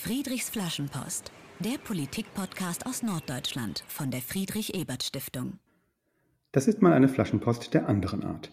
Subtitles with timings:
[0.00, 5.58] Friedrichs Flaschenpost, der Politikpodcast aus Norddeutschland von der Friedrich-Ebert-Stiftung.
[6.52, 8.52] Das ist mal eine Flaschenpost der anderen Art.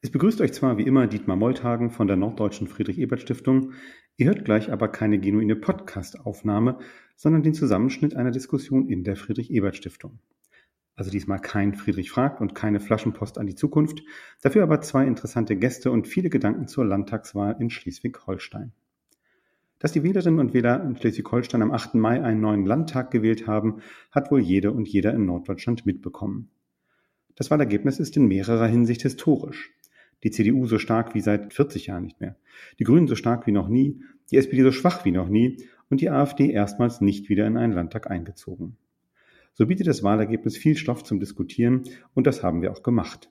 [0.00, 3.74] Es begrüßt euch zwar wie immer Dietmar Molthagen von der Norddeutschen Friedrich-Ebert-Stiftung,
[4.16, 6.78] ihr hört gleich aber keine genuine Podcast-Aufnahme,
[7.14, 10.18] sondern den Zusammenschnitt einer Diskussion in der Friedrich-Ebert-Stiftung.
[10.94, 14.02] Also diesmal kein Friedrich fragt und keine Flaschenpost an die Zukunft,
[14.40, 18.72] dafür aber zwei interessante Gäste und viele Gedanken zur Landtagswahl in Schleswig-Holstein.
[19.78, 21.94] Dass die Wählerinnen und Wähler in Schleswig-Holstein am 8.
[21.94, 26.48] Mai einen neuen Landtag gewählt haben, hat wohl jede und jeder in Norddeutschland mitbekommen.
[27.34, 29.70] Das Wahlergebnis ist in mehrerer Hinsicht historisch.
[30.22, 32.36] Die CDU so stark wie seit 40 Jahren nicht mehr,
[32.78, 34.00] die Grünen so stark wie noch nie,
[34.30, 35.58] die SPD so schwach wie noch nie
[35.90, 38.78] und die AfD erstmals nicht wieder in einen Landtag eingezogen.
[39.52, 41.82] So bietet das Wahlergebnis viel Stoff zum Diskutieren
[42.14, 43.30] und das haben wir auch gemacht.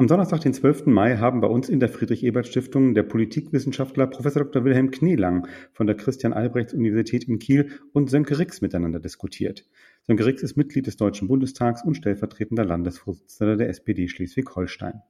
[0.00, 0.86] Am Donnerstag, den 12.
[0.86, 4.32] Mai, haben bei uns in der Friedrich-Ebert-Stiftung der Politikwissenschaftler Prof.
[4.32, 4.64] Dr.
[4.64, 9.66] Wilhelm Kneelang von der Christian-Albrechts-Universität in Kiel und Sönke Rix miteinander diskutiert.
[10.06, 15.02] Sönke Rix ist Mitglied des Deutschen Bundestags und stellvertretender Landesvorsitzender der SPD Schleswig-Holstein.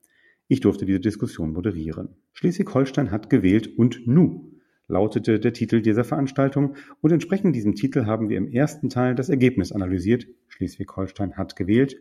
[0.49, 2.17] Ich durfte diese Diskussion moderieren.
[2.33, 4.51] Schleswig-Holstein hat gewählt und nu
[4.89, 9.29] lautete der Titel dieser Veranstaltung und entsprechend diesem Titel haben wir im ersten Teil das
[9.29, 10.27] Ergebnis analysiert.
[10.49, 11.95] Schleswig-Holstein hat gewählt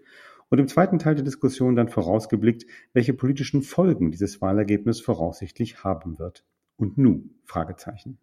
[0.49, 6.19] und im zweiten Teil der Diskussion dann vorausgeblickt, welche politischen Folgen dieses Wahlergebnis voraussichtlich haben
[6.19, 6.45] wird.
[6.75, 7.29] Und nu?
[7.45, 8.17] Fragezeichen.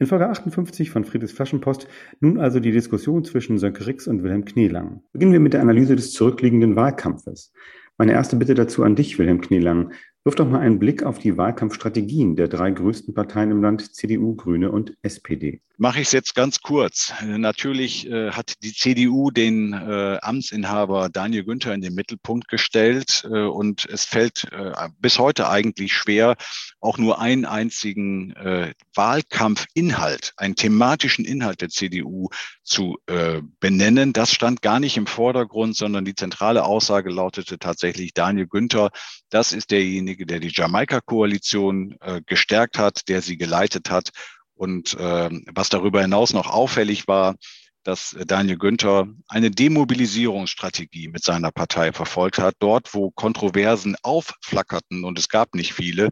[0.00, 1.88] In Folge 58 von Friedrichs Flaschenpost
[2.20, 5.02] nun also die Diskussion zwischen Sönke Rix und Wilhelm Kneelang.
[5.12, 7.52] Beginnen wir mit der Analyse des zurückliegenden Wahlkampfes.
[7.96, 9.92] Meine erste Bitte dazu an dich, Wilhelm Kneelang.
[10.24, 14.34] Wirf doch mal einen Blick auf die Wahlkampfstrategien der drei größten Parteien im Land, CDU,
[14.34, 15.62] Grüne und SPD.
[15.80, 17.12] Mache ich es jetzt ganz kurz.
[17.24, 23.42] Natürlich äh, hat die CDU den äh, Amtsinhaber Daniel Günther in den Mittelpunkt gestellt äh,
[23.42, 26.34] und es fällt äh, bis heute eigentlich schwer,
[26.80, 32.28] auch nur einen einzigen äh, Wahlkampfinhalt, einen thematischen Inhalt der CDU
[32.64, 34.12] zu äh, benennen.
[34.12, 38.90] Das stand gar nicht im Vordergrund, sondern die zentrale Aussage lautete tatsächlich Daniel Günther.
[39.30, 41.96] Das ist derjenige, der die Jamaika-Koalition
[42.26, 44.10] gestärkt hat, der sie geleitet hat
[44.58, 47.36] und äh, was darüber hinaus noch auffällig war,
[47.84, 52.56] dass Daniel Günther eine Demobilisierungsstrategie mit seiner Partei verfolgt hat.
[52.58, 56.10] Dort, wo Kontroversen aufflackerten, und es gab nicht viele,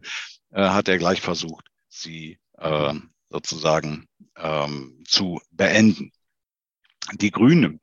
[0.53, 2.95] äh, hat er gleich versucht, sie äh,
[3.29, 4.07] sozusagen
[4.39, 6.13] ähm, zu beenden.
[7.15, 7.81] Die Grünen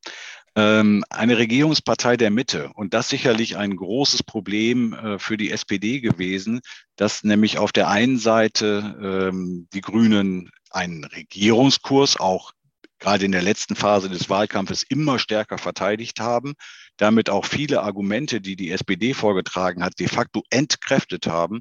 [0.56, 2.72] ähm, eine Regierungspartei der Mitte.
[2.76, 6.62] Und das sicherlich ein großes Problem äh, für die SPD gewesen,
[6.96, 12.52] dass nämlich auf der einen Seite ähm, die Grünen einen Regierungskurs auch
[13.04, 16.54] gerade in der letzten Phase des Wahlkampfes immer stärker verteidigt haben,
[16.96, 21.60] damit auch viele Argumente, die die SPD vorgetragen hat, de facto entkräftet haben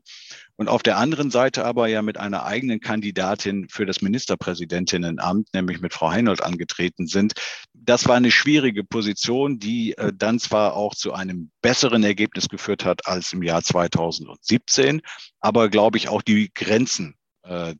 [0.55, 5.81] und auf der anderen Seite aber ja mit einer eigenen Kandidatin für das Ministerpräsidentinnenamt, nämlich
[5.81, 7.33] mit Frau Heinold angetreten sind.
[7.75, 12.85] Das war eine schwierige Position, die äh, dann zwar auch zu einem besseren Ergebnis geführt
[12.85, 15.03] hat als im Jahr 2017,
[15.41, 17.17] aber glaube ich auch die Grenzen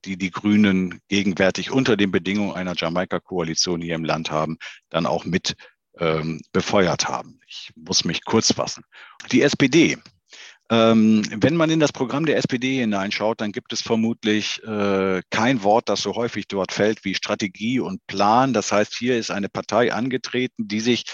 [0.05, 4.59] die die Grünen gegenwärtig unter den Bedingungen einer Jamaika-Koalition hier im Land haben,
[4.91, 5.55] dann auch mit
[5.99, 7.41] ähm, befeuert haben.
[7.47, 8.85] Ich muss mich kurz fassen.
[9.31, 9.99] Die SPD.
[10.71, 15.63] Ähm, wenn man in das Programm der SPD hineinschaut, dann gibt es vermutlich äh, kein
[15.63, 18.55] Wort, das so häufig dort fällt wie Strategie und Plan.
[18.55, 21.05] Das heißt, hier ist eine Partei angetreten, die sich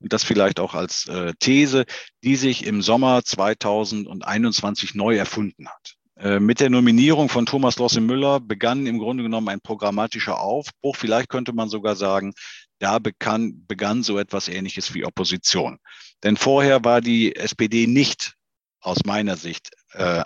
[0.00, 1.84] und das vielleicht auch als äh, These,
[2.22, 5.97] die sich im Sommer 2021 neu erfunden hat.
[6.18, 10.96] Äh, mit der Nominierung von Thomas Losse Müller begann im Grunde genommen ein programmatischer Aufbruch.
[10.96, 12.34] Vielleicht könnte man sogar sagen,
[12.80, 15.78] da begann, begann so etwas Ähnliches wie Opposition.
[16.24, 18.34] Denn vorher war die SPD nicht
[18.80, 20.22] aus meiner Sicht äh,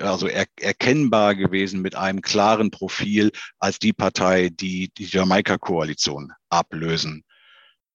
[0.00, 7.24] also er erkennbar gewesen mit einem klaren Profil als die Partei, die die Jamaika-Koalition ablösen.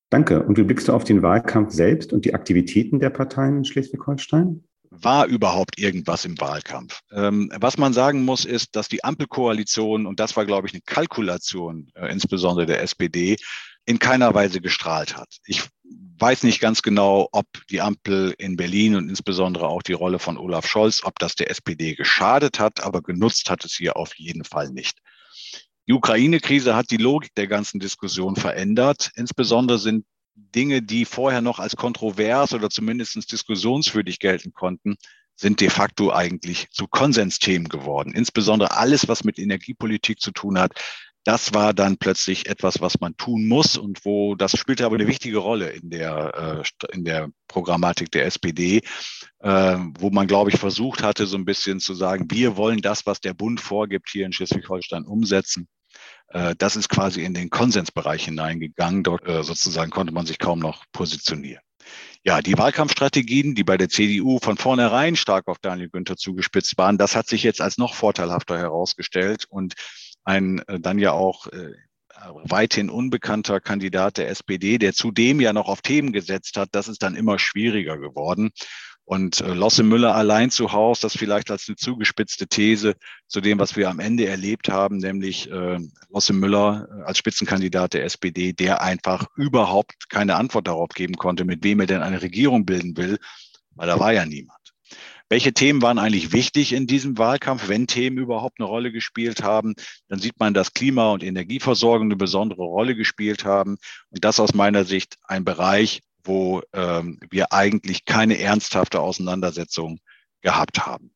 [0.09, 0.43] Danke.
[0.43, 4.63] Und wie blickst du auf den Wahlkampf selbst und die Aktivitäten der Parteien in Schleswig-Holstein?
[4.91, 6.99] War überhaupt irgendwas im Wahlkampf?
[7.11, 10.81] Ähm, was man sagen muss, ist, dass die Ampelkoalition, und das war, glaube ich, eine
[10.85, 13.37] Kalkulation, äh, insbesondere der SPD,
[13.85, 15.37] in keiner Weise gestrahlt hat.
[15.45, 15.63] Ich
[16.19, 20.37] weiß nicht ganz genau, ob die Ampel in Berlin und insbesondere auch die Rolle von
[20.37, 24.43] Olaf Scholz, ob das der SPD geschadet hat, aber genutzt hat es hier auf jeden
[24.43, 24.99] Fall nicht.
[25.87, 29.09] Die Ukraine-Krise hat die Logik der ganzen Diskussion verändert.
[29.15, 30.05] Insbesondere sind
[30.35, 34.95] Dinge, die vorher noch als kontrovers oder zumindest diskussionswürdig gelten konnten,
[35.35, 38.13] sind de facto eigentlich zu Konsensthemen geworden.
[38.13, 40.73] Insbesondere alles, was mit Energiepolitik zu tun hat,
[41.23, 45.07] das war dann plötzlich etwas, was man tun muss und wo das spielte aber eine
[45.07, 48.81] wichtige Rolle in der äh, in der Programmatik der SPD,
[49.39, 53.05] äh, wo man glaube ich versucht hatte so ein bisschen zu sagen, wir wollen das,
[53.05, 55.67] was der Bund vorgibt, hier in Schleswig-Holstein umsetzen.
[56.29, 59.03] Äh, das ist quasi in den Konsensbereich hineingegangen.
[59.03, 61.61] Dort äh, sozusagen konnte man sich kaum noch positionieren.
[62.23, 66.99] Ja, die Wahlkampfstrategien, die bei der CDU von vornherein stark auf Daniel Günther zugespitzt waren,
[66.99, 69.73] das hat sich jetzt als noch vorteilhafter herausgestellt und
[70.23, 71.47] ein äh, dann ja auch
[72.43, 77.01] weithin unbekannter Kandidat der SPD, der zudem ja noch auf Themen gesetzt hat, das ist
[77.01, 78.51] dann immer schwieriger geworden.
[79.11, 82.95] Und äh, Losse Müller allein zu Haus, das vielleicht als eine zugespitzte These
[83.27, 85.79] zu dem, was wir am Ende erlebt haben, nämlich äh,
[86.09, 91.43] Losse Müller äh, als Spitzenkandidat der SPD, der einfach überhaupt keine Antwort darauf geben konnte,
[91.43, 93.19] mit wem er denn eine Regierung bilden will,
[93.71, 94.57] weil da war ja niemand.
[95.27, 99.75] Welche Themen waren eigentlich wichtig in diesem Wahlkampf, wenn Themen überhaupt eine Rolle gespielt haben?
[100.07, 103.77] Dann sieht man, dass Klima- und Energieversorgung eine besondere Rolle gespielt haben.
[104.09, 109.99] Und das aus meiner Sicht ein Bereich, wo ähm, wir eigentlich keine ernsthafte Auseinandersetzung
[110.41, 111.11] gehabt haben.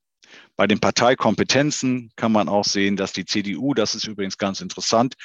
[0.56, 5.16] Bei den Parteikompetenzen kann man auch sehen, dass die CDU, das ist übrigens ganz interessant,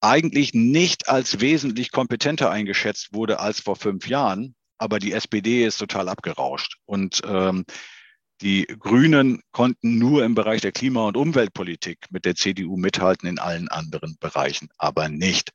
[0.00, 5.78] eigentlich nicht als wesentlich kompetenter eingeschätzt wurde als vor fünf Jahren, aber die SPD ist
[5.78, 6.78] total abgerauscht.
[6.86, 7.64] Und ähm,
[8.40, 13.38] die Grünen konnten nur im Bereich der Klima- und Umweltpolitik mit der CDU mithalten, in
[13.38, 15.52] allen anderen Bereichen aber nicht.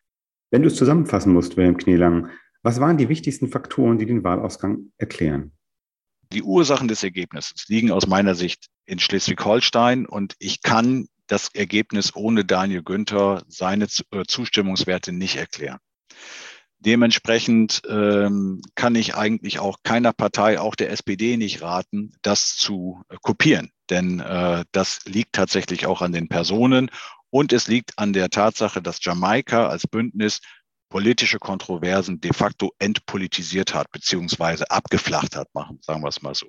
[0.52, 2.30] Wenn du es zusammenfassen musst, Wilhelm Knielang,
[2.66, 5.52] was waren die wichtigsten Faktoren, die den Wahlausgang erklären?
[6.34, 12.16] Die Ursachen des Ergebnisses liegen aus meiner Sicht in Schleswig-Holstein und ich kann das Ergebnis
[12.16, 15.78] ohne Daniel Günther seine äh, Zustimmungswerte nicht erklären.
[16.80, 23.04] Dementsprechend ähm, kann ich eigentlich auch keiner Partei, auch der SPD, nicht raten, das zu
[23.10, 23.70] äh, kopieren.
[23.92, 26.90] Denn äh, das liegt tatsächlich auch an den Personen
[27.30, 30.42] und es liegt an der Tatsache, dass Jamaika als Bündnis
[30.96, 36.48] politische Kontroversen de facto entpolitisiert hat, beziehungsweise abgeflacht hat, machen, sagen wir es mal so.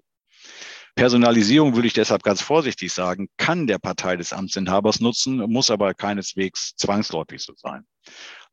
[0.95, 5.95] Personalisierung würde ich deshalb ganz vorsichtig sagen, kann der Partei des Amtsinhabers nutzen, muss aber
[5.95, 7.89] keineswegs zwangsläufig so sein.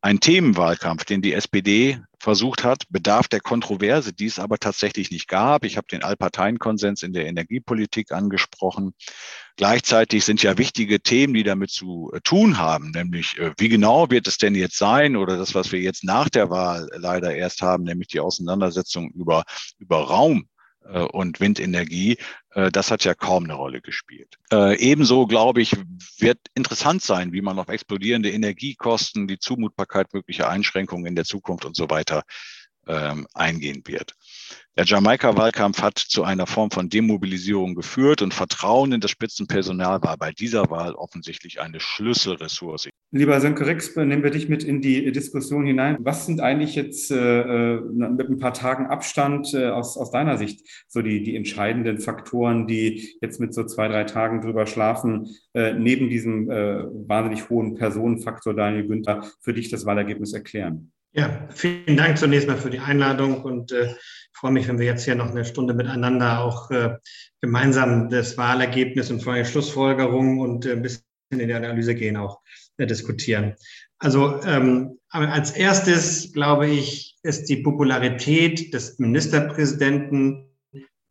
[0.04, 5.28] Ein Themenwahlkampf, den die SPD versucht hat, bedarf der Kontroverse, die es aber tatsächlich nicht
[5.28, 5.64] gab.
[5.64, 8.92] Ich habe den Allparteienkonsens in der Energiepolitik angesprochen.
[9.56, 14.10] Gleichzeitig sind ja wichtige Themen, die damit zu äh, tun haben, nämlich äh, wie genau
[14.10, 17.62] wird es denn jetzt sein oder das, was wir jetzt nach der Wahl leider erst
[17.62, 19.44] haben, nämlich die Auseinandersetzung über,
[19.78, 20.50] über Raum
[20.84, 22.18] und Windenergie,
[22.50, 24.36] äh, das hat ja kaum eine Rolle gespielt.
[24.52, 25.76] Äh, ebenso, glaube ich,
[26.18, 31.64] wird interessant sein, wie man auf explodierende Energiekosten, die Zumutbarkeit möglicher Einschränkungen in der Zukunft
[31.64, 32.22] und so weiter
[32.86, 34.14] ähm, eingehen wird.
[34.76, 40.16] Der Jamaika-Wahlkampf hat zu einer Form von Demobilisierung geführt und Vertrauen in das Spitzenpersonal war
[40.16, 42.88] bei dieser Wahl offensichtlich eine Schlüsselressource.
[43.12, 45.98] Lieber Sönke Rix, nehmen wir dich mit in die Diskussion hinein.
[46.00, 50.66] Was sind eigentlich jetzt äh, mit ein paar Tagen Abstand äh, aus, aus deiner Sicht
[50.88, 55.74] so die, die entscheidenden Faktoren, die jetzt mit so zwei, drei Tagen drüber schlafen, äh,
[55.74, 60.90] neben diesem äh, wahnsinnig hohen Personenfaktor Daniel Günther für dich das Wahlergebnis erklären?
[61.16, 63.94] Ja, vielen Dank zunächst mal für die Einladung und äh,
[64.34, 66.96] freue mich, wenn wir jetzt hier noch eine Stunde miteinander auch äh,
[67.40, 72.16] gemeinsam das Wahlergebnis und vor allem Schlussfolgerungen und äh, ein bisschen in die Analyse gehen
[72.16, 72.40] auch
[72.76, 73.54] äh, diskutieren.
[73.98, 80.50] Also ähm, als erstes glaube ich, ist die Popularität des Ministerpräsidenten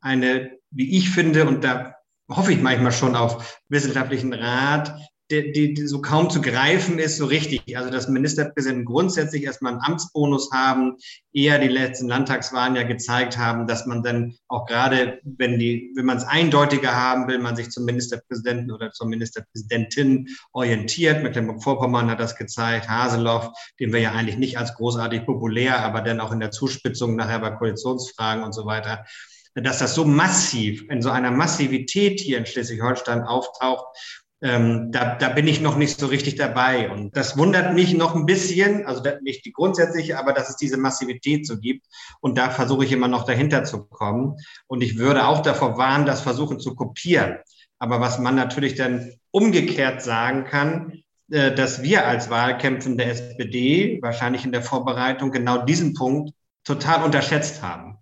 [0.02, 1.96] eine, wie ich finde, und da
[2.30, 4.96] hoffe ich manchmal schon auf wissenschaftlichen Rat,
[5.34, 7.78] die, die, die so kaum zu greifen ist, so richtig.
[7.78, 10.98] Also dass Ministerpräsidenten grundsätzlich erstmal einen Amtsbonus haben,
[11.34, 16.18] eher die letzten Landtagswahlen ja gezeigt haben, dass man dann auch gerade, wenn wenn man
[16.18, 21.24] es eindeutiger haben will, man sich zum Ministerpräsidenten oder zur Ministerpräsidentin orientiert.
[21.24, 23.50] Mecklenburg-Vorpommern hat das gezeigt, Haseloff,
[23.80, 27.40] den wir ja eigentlich nicht als großartig populär, aber dann auch in der Zuspitzung nachher
[27.40, 29.06] bei Koalitionsfragen und so weiter
[29.56, 33.86] dass das so massiv, in so einer Massivität hier in Schleswig-Holstein auftaucht,
[34.44, 36.92] ähm, da, da bin ich noch nicht so richtig dabei.
[36.92, 40.76] Und das wundert mich noch ein bisschen, also nicht die grundsätzliche, aber dass es diese
[40.76, 41.86] Massivität so gibt.
[42.20, 44.36] Und da versuche ich immer noch dahinter zu kommen.
[44.68, 47.38] Und ich würde auch davor warnen, das versuchen zu kopieren.
[47.80, 54.00] Aber was man natürlich dann umgekehrt sagen kann, äh, dass wir als Wahlkämpfen der SPD
[54.02, 56.34] wahrscheinlich in der Vorbereitung genau diesen Punkt
[56.66, 57.98] total unterschätzt haben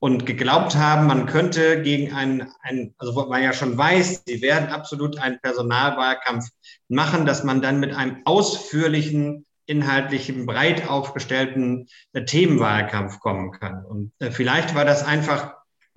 [0.00, 4.70] und geglaubt haben, man könnte gegen einen, einen, also man ja schon weiß, sie werden
[4.70, 6.48] absolut einen Personalwahlkampf
[6.88, 13.84] machen, dass man dann mit einem ausführlichen, inhaltlichen, breit aufgestellten äh, Themenwahlkampf kommen kann.
[13.84, 15.54] Und äh, vielleicht war das einfach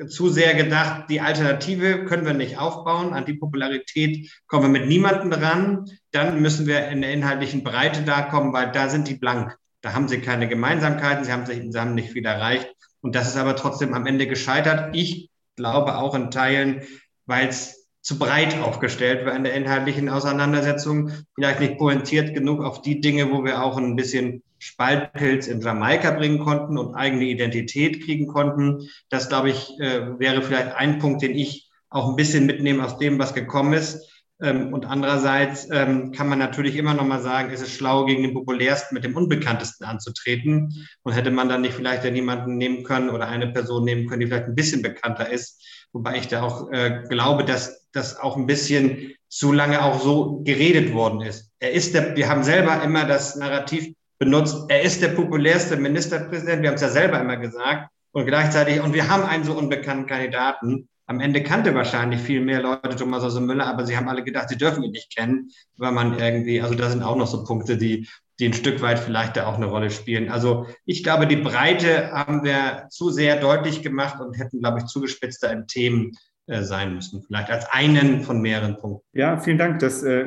[0.08, 4.90] zu sehr gedacht, die Alternative können wir nicht aufbauen, an die Popularität kommen wir mit
[4.90, 9.16] niemandem ran, dann müssen wir in der inhaltlichen Breite da kommen, weil da sind die
[9.16, 9.58] blank.
[9.82, 12.73] Da haben sie keine Gemeinsamkeiten, sie haben, sie haben nicht viel erreicht.
[13.04, 14.96] Und das ist aber trotzdem am Ende gescheitert.
[14.96, 16.82] Ich glaube auch in Teilen,
[17.26, 22.82] weil es zu breit aufgestellt war in der inhaltlichen Auseinandersetzung, vielleicht nicht pointiert genug auf
[22.82, 28.04] die Dinge, wo wir auch ein bisschen Spaltpilz in Jamaika bringen konnten und eigene Identität
[28.04, 28.90] kriegen konnten.
[29.10, 32.98] Das, glaube ich, äh, wäre vielleicht ein Punkt, den ich auch ein bisschen mitnehme aus
[32.98, 34.10] dem, was gekommen ist.
[34.44, 38.24] Ähm, und andererseits ähm, kann man natürlich immer noch mal sagen, ist es schlau, gegen
[38.24, 40.88] den populärsten mit dem Unbekanntesten anzutreten.
[41.04, 44.28] Und hätte man dann nicht vielleicht jemanden nehmen können oder eine Person nehmen können, die
[44.28, 45.64] vielleicht ein bisschen bekannter ist.
[45.94, 50.42] Wobei ich da auch äh, glaube, dass das auch ein bisschen zu lange auch so
[50.44, 51.52] geredet worden ist.
[51.60, 56.62] Er ist der, wir haben selber immer das Narrativ benutzt, er ist der populärste Ministerpräsident.
[56.62, 57.90] Wir haben es ja selber immer gesagt.
[58.12, 60.88] Und gleichzeitig, und wir haben einen so unbekannten Kandidaten.
[61.06, 64.50] Am Ende kannte wahrscheinlich viel mehr Leute Thomas Hause Müller, aber sie haben alle gedacht,
[64.50, 67.78] sie dürfen ihn nicht kennen, weil man irgendwie, also da sind auch noch so Punkte,
[67.78, 68.08] die,
[68.40, 70.30] die ein Stück weit vielleicht da auch eine Rolle spielen.
[70.30, 74.86] Also ich glaube, die Breite haben wir zu sehr deutlich gemacht und hätten, glaube ich,
[74.86, 76.12] zugespitzter in Themen
[76.46, 77.24] äh, sein müssen.
[77.24, 79.08] Vielleicht als einen von mehreren Punkten.
[79.18, 79.80] Ja, vielen Dank.
[79.80, 80.26] Das äh,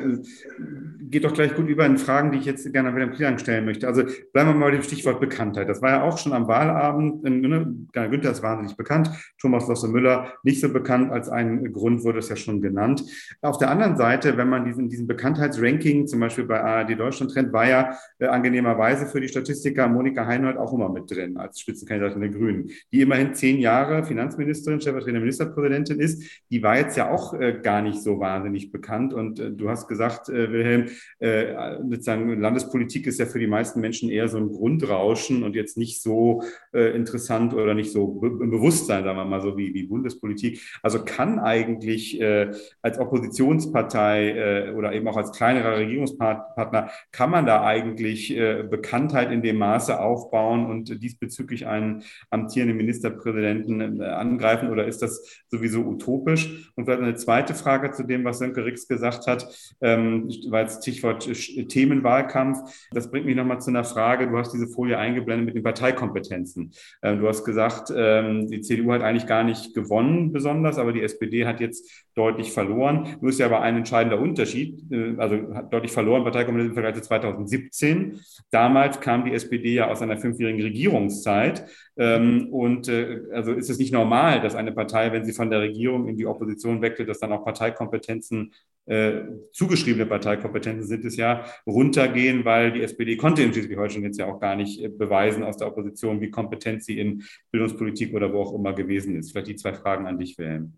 [0.99, 3.87] geht doch gleich gut über in Fragen, die ich jetzt gerne Wilhelm Kilian stellen möchte.
[3.87, 4.03] Also
[4.33, 5.69] bleiben wir mal bei dem Stichwort Bekanntheit.
[5.69, 7.23] Das war ja auch schon am Wahlabend.
[7.23, 7.71] Ne?
[7.91, 9.11] Günther ist wahnsinnig bekannt.
[9.39, 11.11] Thomas Losse Müller nicht so bekannt.
[11.11, 13.03] Als ein Grund wurde es ja schon genannt.
[13.41, 17.53] Auf der anderen Seite, wenn man diesen, diesen Bekanntheitsranking zum Beispiel bei ARD Deutschland trennt,
[17.53, 22.21] war ja äh, angenehmerweise für die Statistiker Monika Heinold auch immer mit drin als Spitzenkandidatin
[22.21, 27.11] der Grünen, die immerhin zehn Jahre Finanzministerin, stellvertretende Ministerpräsidentin ist ist, die war jetzt ja
[27.11, 29.13] auch äh, gar nicht so wahnsinnig bekannt.
[29.13, 30.87] Und äh, du hast gesagt, äh, Wilhelm,
[31.19, 35.77] äh, sozusagen Landespolitik ist ja für die meisten Menschen eher so ein Grundrauschen und jetzt
[35.77, 39.73] nicht so äh, interessant oder nicht so be im Bewusstsein, sagen wir mal so, wie,
[39.73, 40.61] wie Bundespolitik.
[40.81, 47.45] Also kann eigentlich äh, als Oppositionspartei äh, oder eben auch als kleinerer Regierungspartner, kann man
[47.45, 54.69] da eigentlich äh, Bekanntheit in dem Maße aufbauen und diesbezüglich einen amtierenden Ministerpräsidenten äh, angreifen
[54.69, 56.71] oder ist das sowieso utopisch.
[56.75, 59.47] Und vielleicht eine zweite Frage zu dem, was Sönke Rix gesagt hat,
[59.81, 61.27] ähm, weil es Stichwort
[61.69, 62.87] Themenwahlkampf.
[62.91, 64.27] Das bringt mich nochmal zu einer Frage.
[64.27, 66.71] Du hast diese Folie eingeblendet mit den Parteikompetenzen.
[67.01, 71.01] Ähm, du hast gesagt, ähm, die CDU hat eigentlich gar nicht gewonnen besonders, aber die
[71.01, 73.15] SPD hat jetzt deutlich verloren.
[73.21, 76.95] Nur ist ja aber ein entscheidender Unterschied, äh, also hat deutlich verloren, Parteikompetenzen im Vergleich
[76.95, 78.19] zu 2017.
[78.51, 81.65] Damals kam die SPD ja aus einer fünfjährigen Regierungszeit.
[81.97, 85.61] Ähm, und äh, also ist es nicht normal, dass eine Partei, wenn sie von der
[85.61, 88.53] Regierung in die Opposition wechselt, dass dann auch Parteikompetenzen,
[88.85, 94.27] äh, zugeschriebene Parteikompetenzen sind es ja, runtergehen, weil die SPD konnte in Schleswig-Holstein jetzt ja
[94.27, 98.43] auch gar nicht äh, beweisen aus der Opposition, wie kompetent sie in Bildungspolitik oder wo
[98.43, 99.31] auch immer gewesen ist.
[99.31, 100.73] Vielleicht die zwei Fragen an dich, Wilhelm.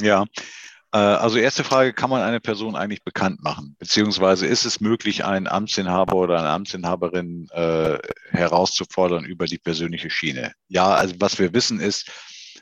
[0.00, 0.24] Ja,
[0.98, 3.76] also erste Frage, kann man eine Person eigentlich bekannt machen?
[3.78, 7.98] Beziehungsweise ist es möglich, einen Amtsinhaber oder eine Amtsinhaberin äh,
[8.30, 10.52] herauszufordern über die persönliche Schiene?
[10.68, 12.10] Ja, also was wir wissen ist,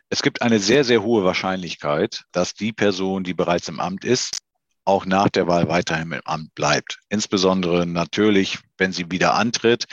[0.09, 4.39] es gibt eine sehr, sehr hohe Wahrscheinlichkeit, dass die Person, die bereits im Amt ist,
[4.85, 6.99] auch nach der Wahl weiterhin im Amt bleibt.
[7.09, 9.87] Insbesondere natürlich, wenn sie wieder antritt.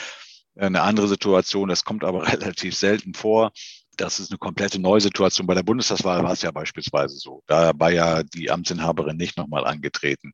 [0.56, 3.52] Eine andere Situation, das kommt aber relativ selten vor,
[3.98, 5.48] das ist eine komplette Neusituation.
[5.48, 7.44] Bei der Bundestagswahl war es ja beispielsweise so.
[7.48, 10.32] Da war ja die Amtsinhaberin nicht nochmal angetreten.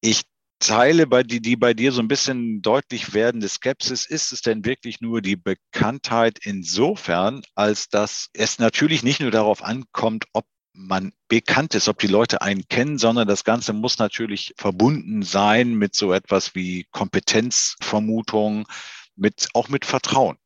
[0.00, 0.22] Ich
[0.58, 4.06] teile bei die, die bei dir so ein bisschen deutlich werdende Skepsis.
[4.06, 9.62] Ist es denn wirklich nur die Bekanntheit insofern, als dass es natürlich nicht nur darauf
[9.62, 14.54] ankommt, ob man bekannt ist, ob die Leute einen kennen, sondern das Ganze muss natürlich
[14.56, 18.66] verbunden sein mit so etwas wie Kompetenzvermutung,
[19.16, 20.38] mit, auch mit Vertrauen.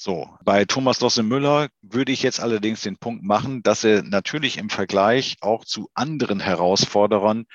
[0.00, 4.56] So, bei Thomas Losse Müller würde ich jetzt allerdings den Punkt machen, dass er natürlich
[4.56, 7.46] im Vergleich auch zu anderen Herausforderern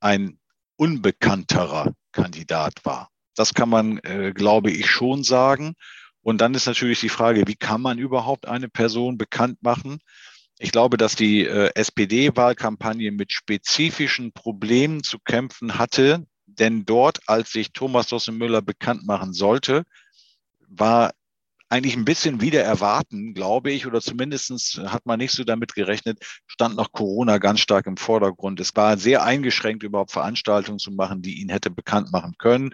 [0.00, 0.40] ein
[0.74, 3.10] unbekannterer Kandidat war.
[3.36, 5.74] Das kann man, äh, glaube ich, schon sagen.
[6.20, 10.00] Und dann ist natürlich die Frage, wie kann man überhaupt eine Person bekannt machen?
[10.58, 17.52] Ich glaube, dass die äh, SPD-Wahlkampagne mit spezifischen Problemen zu kämpfen hatte, denn dort, als
[17.52, 19.84] sich Thomas Losse Müller bekannt machen sollte,
[20.66, 21.12] war
[21.74, 26.18] eigentlich ein bisschen wieder erwarten, glaube ich, oder zumindest hat man nicht so damit gerechnet,
[26.46, 28.60] stand noch Corona ganz stark im Vordergrund.
[28.60, 32.70] Es war sehr eingeschränkt, überhaupt Veranstaltungen zu machen, die ihn hätte bekannt machen können.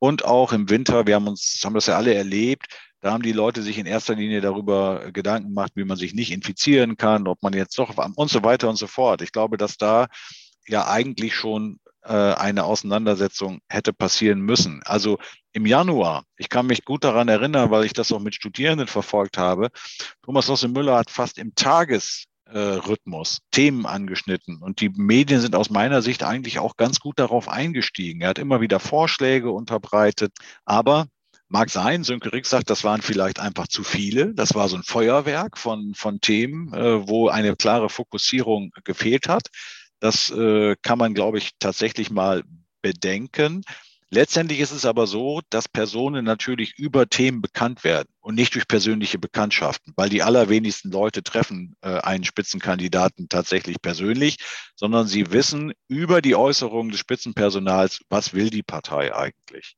[0.00, 2.66] Und auch im Winter, wir haben uns, haben das ja alle erlebt,
[3.00, 6.32] da haben die Leute sich in erster Linie darüber Gedanken gemacht, wie man sich nicht
[6.32, 9.22] infizieren kann, ob man jetzt doch und so weiter und so fort.
[9.22, 10.08] Ich glaube, dass da
[10.66, 14.80] ja eigentlich schon eine Auseinandersetzung hätte passieren müssen.
[14.84, 15.18] Also
[15.52, 19.36] im Januar, ich kann mich gut daran erinnern, weil ich das auch mit Studierenden verfolgt
[19.36, 19.68] habe,
[20.22, 26.02] Thomas Losse Müller hat fast im Tagesrhythmus Themen angeschnitten und die Medien sind aus meiner
[26.02, 28.22] Sicht eigentlich auch ganz gut darauf eingestiegen.
[28.22, 30.32] Er hat immer wieder Vorschläge unterbreitet,
[30.64, 31.06] aber
[31.52, 34.32] Mag sein, Sönke Rick sagt, das waren vielleicht einfach zu viele.
[34.34, 39.48] Das war so ein Feuerwerk von, von Themen, äh, wo eine klare Fokussierung gefehlt hat.
[40.00, 42.42] Das äh, kann man, glaube ich, tatsächlich mal
[42.82, 43.62] bedenken.
[44.12, 48.66] Letztendlich ist es aber so, dass Personen natürlich über Themen bekannt werden und nicht durch
[48.66, 54.38] persönliche Bekanntschaften, weil die allerwenigsten Leute treffen äh, einen Spitzenkandidaten tatsächlich persönlich,
[54.74, 59.76] sondern sie wissen über die Äußerungen des Spitzenpersonals, was will die Partei eigentlich.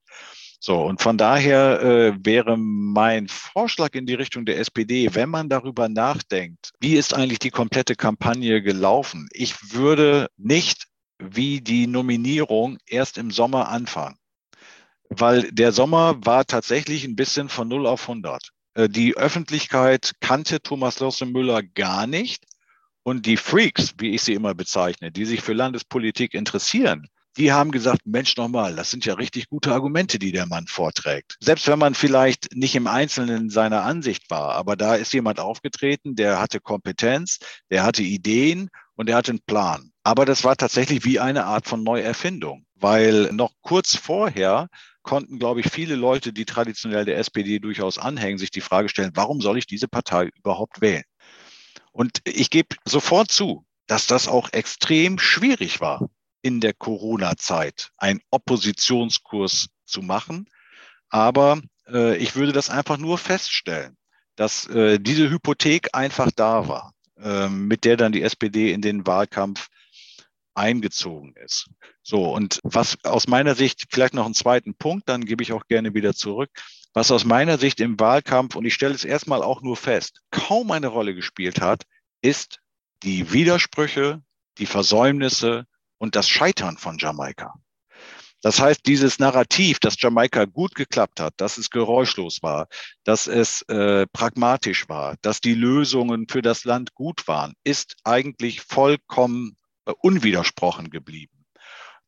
[0.65, 5.49] So, und von daher äh, wäre mein Vorschlag in die Richtung der SPD, wenn man
[5.49, 9.29] darüber nachdenkt, wie ist eigentlich die komplette Kampagne gelaufen?
[9.33, 10.87] Ich würde nicht
[11.19, 14.17] wie die Nominierung erst im Sommer anfangen
[15.19, 18.51] weil der Sommer war tatsächlich ein bisschen von 0 auf 100.
[18.75, 22.45] Äh, die Öffentlichkeit kannte Thomas Losse Müller gar nicht.
[23.05, 27.71] Und die Freaks, wie ich sie immer bezeichne, die sich für Landespolitik interessieren, die haben
[27.71, 31.37] gesagt, Mensch nochmal, das sind ja richtig gute Argumente, die der Mann vorträgt.
[31.41, 36.15] Selbst wenn man vielleicht nicht im Einzelnen seiner Ansicht war, aber da ist jemand aufgetreten,
[36.15, 37.39] der hatte Kompetenz,
[37.71, 39.91] der hatte Ideen und der hatte einen Plan.
[40.05, 44.69] Aber das war tatsächlich wie eine Art von Neuerfindung, weil noch kurz vorher
[45.03, 49.13] konnten, glaube ich, viele Leute, die traditionell der SPD durchaus anhängen, sich die Frage stellen,
[49.15, 51.05] warum soll ich diese Partei überhaupt wählen?
[51.93, 56.09] Und ich gebe sofort zu, dass das auch extrem schwierig war,
[56.43, 60.49] in der Corona-Zeit einen Oppositionskurs zu machen.
[61.09, 63.97] Aber äh, ich würde das einfach nur feststellen,
[64.37, 69.07] dass äh, diese Hypothek einfach da war, äh, mit der dann die SPD in den
[69.07, 69.69] Wahlkampf
[70.55, 71.71] eingezogen ist.
[72.03, 75.67] So, und was aus meiner Sicht, vielleicht noch einen zweiten Punkt, dann gebe ich auch
[75.67, 76.51] gerne wieder zurück,
[76.95, 80.71] was aus meiner Sicht im Wahlkampf, und ich stelle es erstmal auch nur fest, kaum
[80.71, 81.85] eine Rolle gespielt hat,
[82.21, 82.61] ist
[83.03, 84.23] die Widersprüche,
[84.59, 85.67] die Versäumnisse
[86.03, 87.55] und das Scheitern von Jamaika.
[88.41, 92.67] Das heißt, dieses Narrativ, dass Jamaika gut geklappt hat, dass es geräuschlos war,
[93.05, 98.63] dass es äh, pragmatisch war, dass die Lösungen für das Land gut waren, ist eigentlich
[98.63, 101.45] vollkommen äh, unwidersprochen geblieben.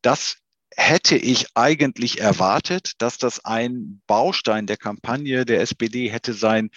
[0.01, 0.39] Das
[0.75, 6.69] hätte ich eigentlich erwartet, dass das ein Baustein der Kampagne der SPD hätte sein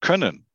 [0.00, 0.45] können.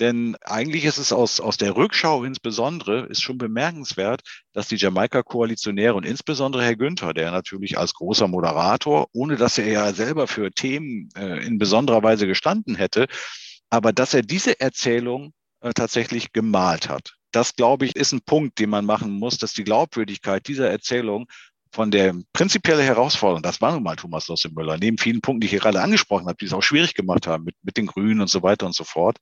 [0.00, 5.94] Denn eigentlich ist es aus, aus der Rückschau insbesondere, ist schon bemerkenswert, dass die Jamaika-Koalitionäre
[5.94, 10.50] und insbesondere Herr Günther, der natürlich als großer Moderator, ohne dass er ja selber für
[10.50, 13.06] Themen äh, in besonderer Weise gestanden hätte,
[13.68, 18.58] aber dass er diese Erzählung äh, tatsächlich gemalt hat das, glaube ich, ist ein Punkt,
[18.58, 21.26] den man machen muss, dass die Glaubwürdigkeit dieser Erzählung
[21.72, 25.44] von der prinzipiellen Herausforderung, das war nun mal Thomas Losse Müller, neben vielen Punkten, die
[25.46, 28.20] ich hier gerade angesprochen habe, die es auch schwierig gemacht haben mit, mit den Grünen
[28.20, 29.18] und so weiter und so fort.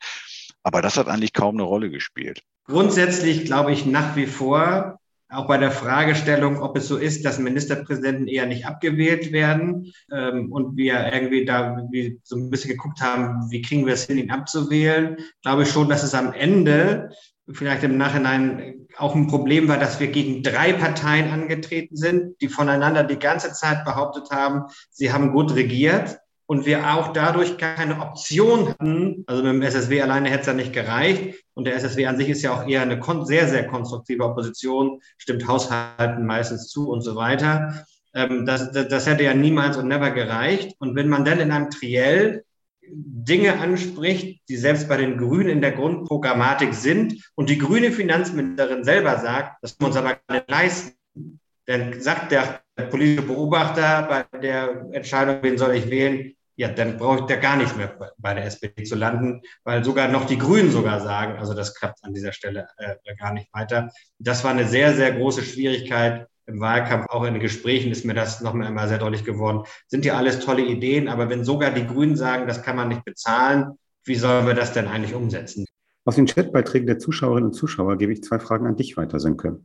[0.69, 2.43] Aber das hat eigentlich kaum eine Rolle gespielt.
[2.67, 5.01] Grundsätzlich glaube ich nach wie vor,
[5.31, 10.53] auch bei der Fragestellung, ob es so ist, dass Ministerpräsidenten eher nicht abgewählt werden ähm,
[10.53, 14.19] und wir irgendwie da wie so ein bisschen geguckt haben, wie kriegen wir es hin,
[14.19, 17.13] ihn abzuwählen, glaube ich schon, dass es am Ende
[17.51, 22.49] vielleicht im Nachhinein auch ein Problem war, dass wir gegen drei Parteien angetreten sind, die
[22.49, 28.01] voneinander die ganze Zeit behauptet haben, sie haben gut regiert und wir auch dadurch keine
[28.01, 29.23] Option hatten.
[29.27, 31.45] Also mit dem SSW alleine hätte es ja nicht gereicht.
[31.53, 35.47] Und der SSW an sich ist ja auch eher eine sehr, sehr konstruktive Opposition, stimmt
[35.47, 37.85] Haushalten meistens zu und so weiter.
[38.15, 40.75] Ähm, das, das, das hätte ja niemals und never gereicht.
[40.79, 42.45] Und wenn man dann in einem Triell
[42.91, 48.85] Dinge anspricht, die selbst bei den Grünen in der Grundprogrammatik sind und die grüne Finanzministerin
[48.85, 51.41] selber sagt, das können wir uns aber gar nicht leisten.
[51.67, 57.21] Dann sagt der politische Beobachter bei der Entscheidung, wen soll ich wählen, ja, dann brauche
[57.21, 60.73] ich da gar nicht mehr bei der SPD zu landen, weil sogar noch die Grünen
[60.73, 63.91] sogar sagen, also das klappt an dieser Stelle äh, gar nicht weiter.
[64.19, 68.15] Das war eine sehr, sehr große Schwierigkeit, im Wahlkampf, auch in den Gesprächen ist mir
[68.15, 69.65] das nochmal immer sehr deutlich geworden.
[69.87, 73.05] Sind ja alles tolle Ideen, aber wenn sogar die Grünen sagen, das kann man nicht
[73.05, 75.67] bezahlen, wie sollen wir das denn eigentlich umsetzen?
[76.07, 79.61] Aus den Chatbeiträgen der Zuschauerinnen und Zuschauer gebe ich zwei Fragen an dich weiter, Sönke.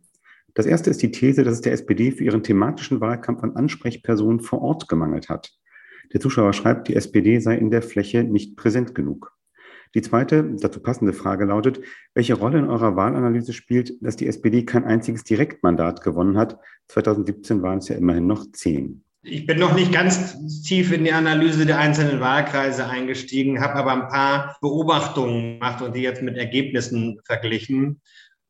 [0.54, 4.42] Das erste ist die These, dass es der SPD für ihren thematischen Wahlkampf an Ansprechpersonen
[4.42, 5.54] vor Ort gemangelt hat.
[6.12, 9.34] Der Zuschauer schreibt, die SPD sei in der Fläche nicht präsent genug.
[9.96, 11.80] Die zweite, dazu passende Frage lautet,
[12.16, 16.58] welche Rolle in eurer Wahlanalyse spielt, dass die SPD kein einziges Direktmandat gewonnen hat?
[16.88, 19.04] 2017 waren es ja immerhin noch zehn.
[19.26, 23.94] Ich bin noch nicht ganz tief in die Analyse der einzelnen Wahlkreise eingestiegen, habe aber
[23.94, 28.02] ein paar Beobachtungen gemacht und die jetzt mit Ergebnissen verglichen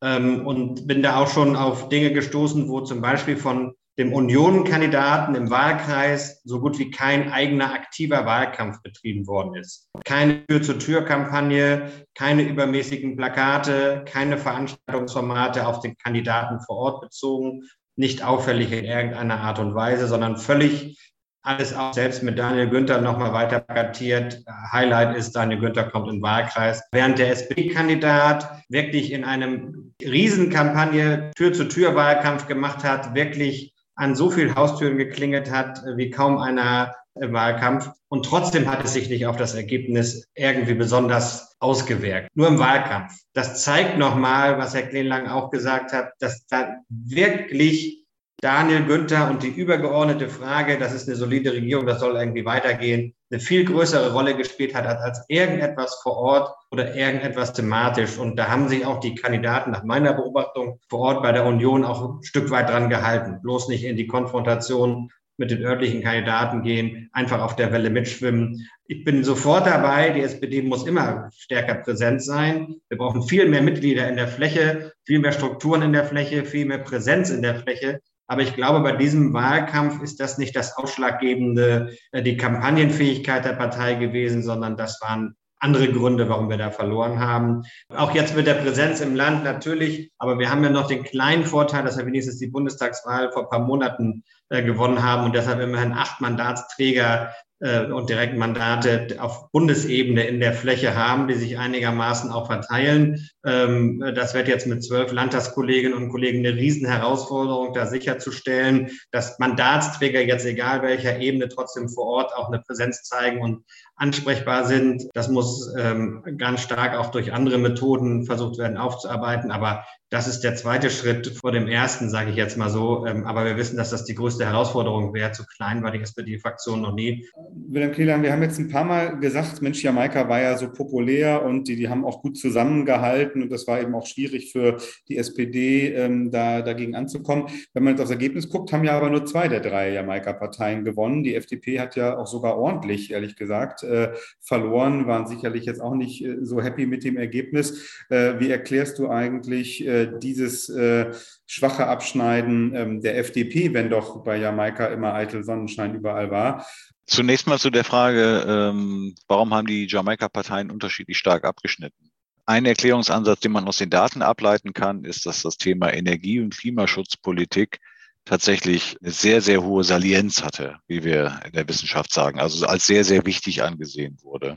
[0.02, 5.36] ähm, und bin da auch schon auf Dinge gestoßen, wo zum Beispiel von dem Union-Kandidaten
[5.36, 9.90] im Wahlkreis so gut wie kein eigener aktiver Wahlkampf betrieben worden ist.
[10.04, 17.64] Keine Tür-zu-Tür-Kampagne, keine übermäßigen Plakate, keine Veranstaltungsformate auf den Kandidaten vor Ort bezogen,
[17.96, 20.98] nicht auffällig in irgendeiner Art und Weise, sondern völlig
[21.46, 24.42] alles auch selbst mit Daniel Günther nochmal weiter plakatiert.
[24.72, 26.82] Highlight ist, Daniel Günther kommt den Wahlkreis.
[26.94, 34.98] Während der SPD-Kandidat wirklich in einem Riesenkampagne Tür-zu-Tür-Wahlkampf gemacht hat, wirklich an so vielen Haustüren
[34.98, 37.90] geklingelt hat, wie kaum einer im Wahlkampf.
[38.10, 42.30] Und trotzdem hat es sich nicht auf das Ergebnis irgendwie besonders ausgewirkt.
[42.34, 43.14] Nur im Wahlkampf.
[43.34, 48.03] Das zeigt nochmal, was Herr Klehnlang auch gesagt hat, dass da wirklich
[48.44, 53.16] Daniel Günther und die übergeordnete Frage, das ist eine solide Regierung, das soll irgendwie weitergehen,
[53.32, 58.18] eine viel größere Rolle gespielt hat als irgendetwas vor Ort oder irgendetwas thematisch.
[58.18, 61.86] Und da haben sich auch die Kandidaten nach meiner Beobachtung vor Ort bei der Union
[61.86, 63.40] auch ein Stück weit dran gehalten.
[63.42, 68.68] Bloß nicht in die Konfrontation mit den örtlichen Kandidaten gehen, einfach auf der Welle mitschwimmen.
[68.88, 70.10] Ich bin sofort dabei.
[70.10, 72.76] Die SPD muss immer stärker präsent sein.
[72.90, 76.66] Wir brauchen viel mehr Mitglieder in der Fläche, viel mehr Strukturen in der Fläche, viel
[76.66, 78.02] mehr Präsenz in der Fläche.
[78.28, 83.54] Aber ich glaube, bei diesem Wahlkampf ist das nicht das Ausschlaggebende, äh, die Kampagnenfähigkeit der
[83.54, 87.64] Partei gewesen, sondern das waren andere Gründe, warum wir da verloren haben.
[87.88, 91.46] Auch jetzt mit der Präsenz im Land natürlich, aber wir haben ja noch den kleinen
[91.46, 95.62] Vorteil, dass wir wenigstens die Bundestagswahl vor ein paar Monaten äh, gewonnen haben und deshalb
[95.62, 102.30] immerhin acht Mandatsträger äh, und Direktmandate auf Bundesebene in der Fläche haben, die sich einigermaßen
[102.30, 103.30] auch verteilen.
[103.46, 110.22] Ähm, das wird jetzt mit zwölf Landtagskolleginnen und Kollegen eine Riesenherausforderung, da sicherzustellen, dass Mandatsträger
[110.22, 113.64] jetzt egal welcher Ebene trotzdem vor Ort auch eine Präsenz zeigen und
[113.96, 115.08] ansprechbar sind.
[115.14, 119.52] Das muss ähm, ganz stark auch durch andere Methoden versucht werden aufzuarbeiten.
[119.52, 123.04] Aber das ist der zweite Schritt vor dem ersten, sage ich jetzt mal so.
[123.08, 125.32] Ähm, aber wir wissen, dass das die größte Herausforderung wäre.
[125.32, 127.28] Zu klein war die SPD-Fraktion noch nie.
[127.52, 131.44] Wilhelm Kielan, wir haben jetzt ein paar Mal gesagt, Mensch, Jamaika war ja so populär
[131.44, 134.78] und die, die haben auch gut zusammengehalten und das war eben auch schwierig für
[135.08, 137.48] die SPD, ähm, da dagegen anzukommen.
[137.74, 141.24] Wenn man jetzt aufs Ergebnis guckt, haben ja aber nur zwei der drei Jamaika-Parteien gewonnen.
[141.24, 145.96] Die FDP hat ja auch sogar ordentlich, ehrlich gesagt, äh, verloren, waren sicherlich jetzt auch
[145.96, 148.04] nicht äh, so happy mit dem Ergebnis.
[148.10, 151.12] Äh, wie erklärst du eigentlich äh, dieses äh,
[151.46, 156.66] schwache Abschneiden ähm, der FDP, wenn doch bei Jamaika immer eitel Sonnenschein überall war?
[157.06, 162.12] Zunächst mal zu der Frage, ähm, warum haben die Jamaika-Parteien unterschiedlich stark abgeschnitten?
[162.46, 166.58] Ein Erklärungsansatz, den man aus den Daten ableiten kann, ist, dass das Thema Energie- und
[166.58, 167.80] Klimaschutzpolitik
[168.26, 172.86] tatsächlich eine sehr, sehr hohe Salienz hatte, wie wir in der Wissenschaft sagen, also als
[172.86, 174.56] sehr, sehr wichtig angesehen wurde.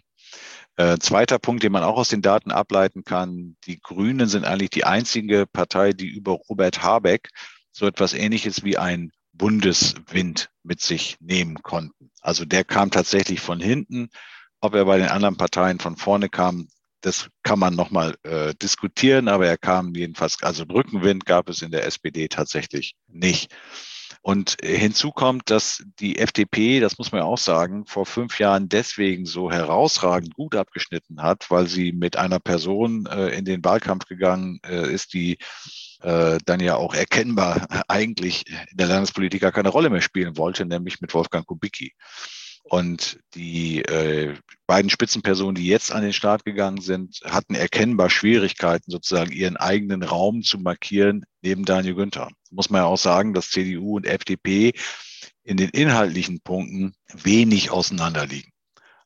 [0.76, 4.70] Äh, zweiter Punkt, den man auch aus den Daten ableiten kann, die Grünen sind eigentlich
[4.70, 7.30] die einzige Partei, die über Robert Habeck
[7.72, 12.10] so etwas Ähnliches wie ein Bundeswind mit sich nehmen konnten.
[12.20, 14.08] Also der kam tatsächlich von hinten.
[14.60, 16.68] Ob er bei den anderen Parteien von vorne kam,
[17.06, 21.70] das kann man nochmal äh, diskutieren, aber er kam jedenfalls, also Rückenwind gab es in
[21.70, 23.54] der SPD tatsächlich nicht.
[24.22, 28.68] Und hinzu kommt, dass die FDP, das muss man ja auch sagen, vor fünf Jahren
[28.68, 34.06] deswegen so herausragend gut abgeschnitten hat, weil sie mit einer Person äh, in den Wahlkampf
[34.06, 35.38] gegangen äh, ist, die
[36.02, 40.66] äh, dann ja auch erkennbar eigentlich in der Landespolitik gar keine Rolle mehr spielen wollte,
[40.66, 41.92] nämlich mit Wolfgang Kubicki.
[42.68, 44.34] Und die äh,
[44.66, 50.02] beiden Spitzenpersonen, die jetzt an den Start gegangen sind, hatten erkennbar Schwierigkeiten, sozusagen ihren eigenen
[50.02, 52.28] Raum zu markieren neben Daniel Günther.
[52.50, 54.72] Muss man ja auch sagen, dass CDU und FDP
[55.44, 58.50] in den inhaltlichen Punkten wenig auseinanderliegen.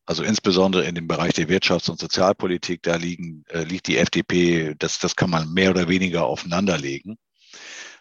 [0.06, 4.74] Also insbesondere in dem Bereich der Wirtschafts- und Sozialpolitik, da liegen, äh, liegt die FDP,
[4.78, 7.18] das, das kann man mehr oder weniger aufeinanderlegen.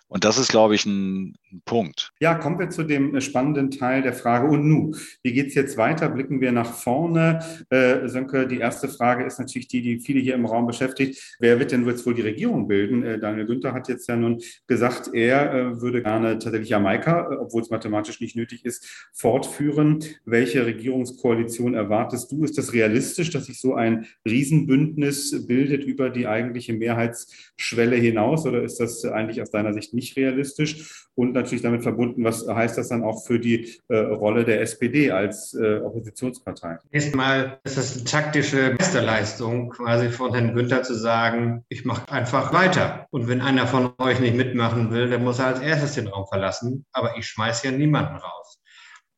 [0.08, 2.12] Und das ist, glaube ich, ein, Punkt.
[2.20, 4.48] Ja, kommen wir zu dem äh, spannenden Teil der Frage.
[4.48, 6.10] Und nu, wie geht es jetzt weiter?
[6.10, 7.40] Blicken wir nach vorne.
[7.70, 11.36] Äh, Sönke, die erste Frage ist natürlich die, die viele hier im Raum beschäftigt.
[11.40, 13.04] Wer wird denn jetzt wohl die Regierung bilden?
[13.04, 17.36] Äh, Daniel Günther hat jetzt ja nun gesagt, er äh, würde gerne tatsächlich Jamaika, äh,
[17.38, 20.04] obwohl es mathematisch nicht nötig ist, fortführen.
[20.26, 22.44] Welche Regierungskoalition erwartest du?
[22.44, 28.46] Ist das realistisch, dass sich so ein Riesenbündnis bildet über die eigentliche Mehrheitsschwelle hinaus?
[28.46, 32.78] Oder ist das eigentlich aus deiner Sicht nicht realistisch und natürlich damit verbunden, was heißt
[32.78, 36.78] das dann auch für die äh, Rolle der SPD als äh, Oppositionspartei?
[36.92, 42.54] Erstmal ist das eine taktische Meisterleistung, quasi von Herrn Günther zu sagen, ich mache einfach
[42.54, 43.06] weiter.
[43.12, 46.26] Und wenn einer von euch nicht mitmachen will, dann muss er als erstes den Raum
[46.26, 46.86] verlassen.
[46.94, 48.62] Aber ich schmeiße hier niemanden raus.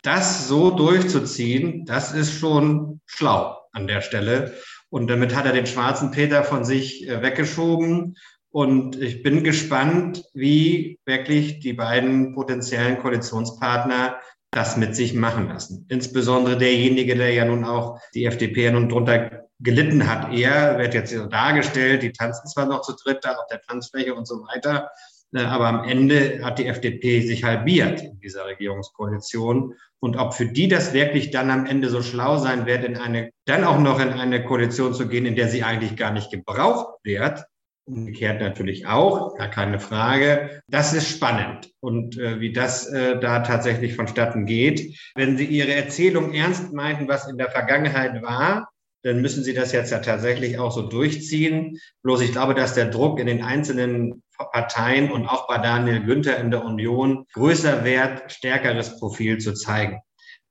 [0.02, 4.56] Das so durchzuziehen, das ist schon schlau an der Stelle.
[4.90, 8.18] Und damit hat er den schwarzen Peter von sich äh, weggeschoben
[8.52, 14.20] und ich bin gespannt, wie wirklich die beiden potenziellen Koalitionspartner
[14.52, 15.86] das mit sich machen lassen.
[15.90, 20.34] Insbesondere derjenige, der ja nun auch die FDP nun drunter gelitten hat.
[20.34, 24.14] Er wird jetzt so dargestellt, die tanzen zwar noch zu dritt da auf der Tanzfläche
[24.14, 24.92] und so weiter,
[25.34, 29.76] Äh, aber am Ende hat die FDP sich halbiert in dieser Regierungskoalition.
[30.00, 33.32] Und ob für die das wirklich dann am Ende so schlau sein wird, in eine,
[33.46, 36.96] dann auch noch in eine Koalition zu gehen, in der sie eigentlich gar nicht gebraucht
[37.04, 37.46] wird,
[37.92, 40.62] umgekehrt natürlich auch, gar keine Frage.
[40.68, 44.98] Das ist spannend und äh, wie das äh, da tatsächlich vonstatten geht.
[45.16, 48.70] Wenn Sie Ihre Erzählung ernst meinten, was in der Vergangenheit war,
[49.04, 51.80] dann müssen Sie das jetzt ja tatsächlich auch so durchziehen.
[52.04, 56.38] Bloß ich glaube, dass der Druck in den einzelnen Parteien und auch bei Daniel Günther
[56.38, 60.00] in der Union größer wird, stärkeres Profil zu zeigen.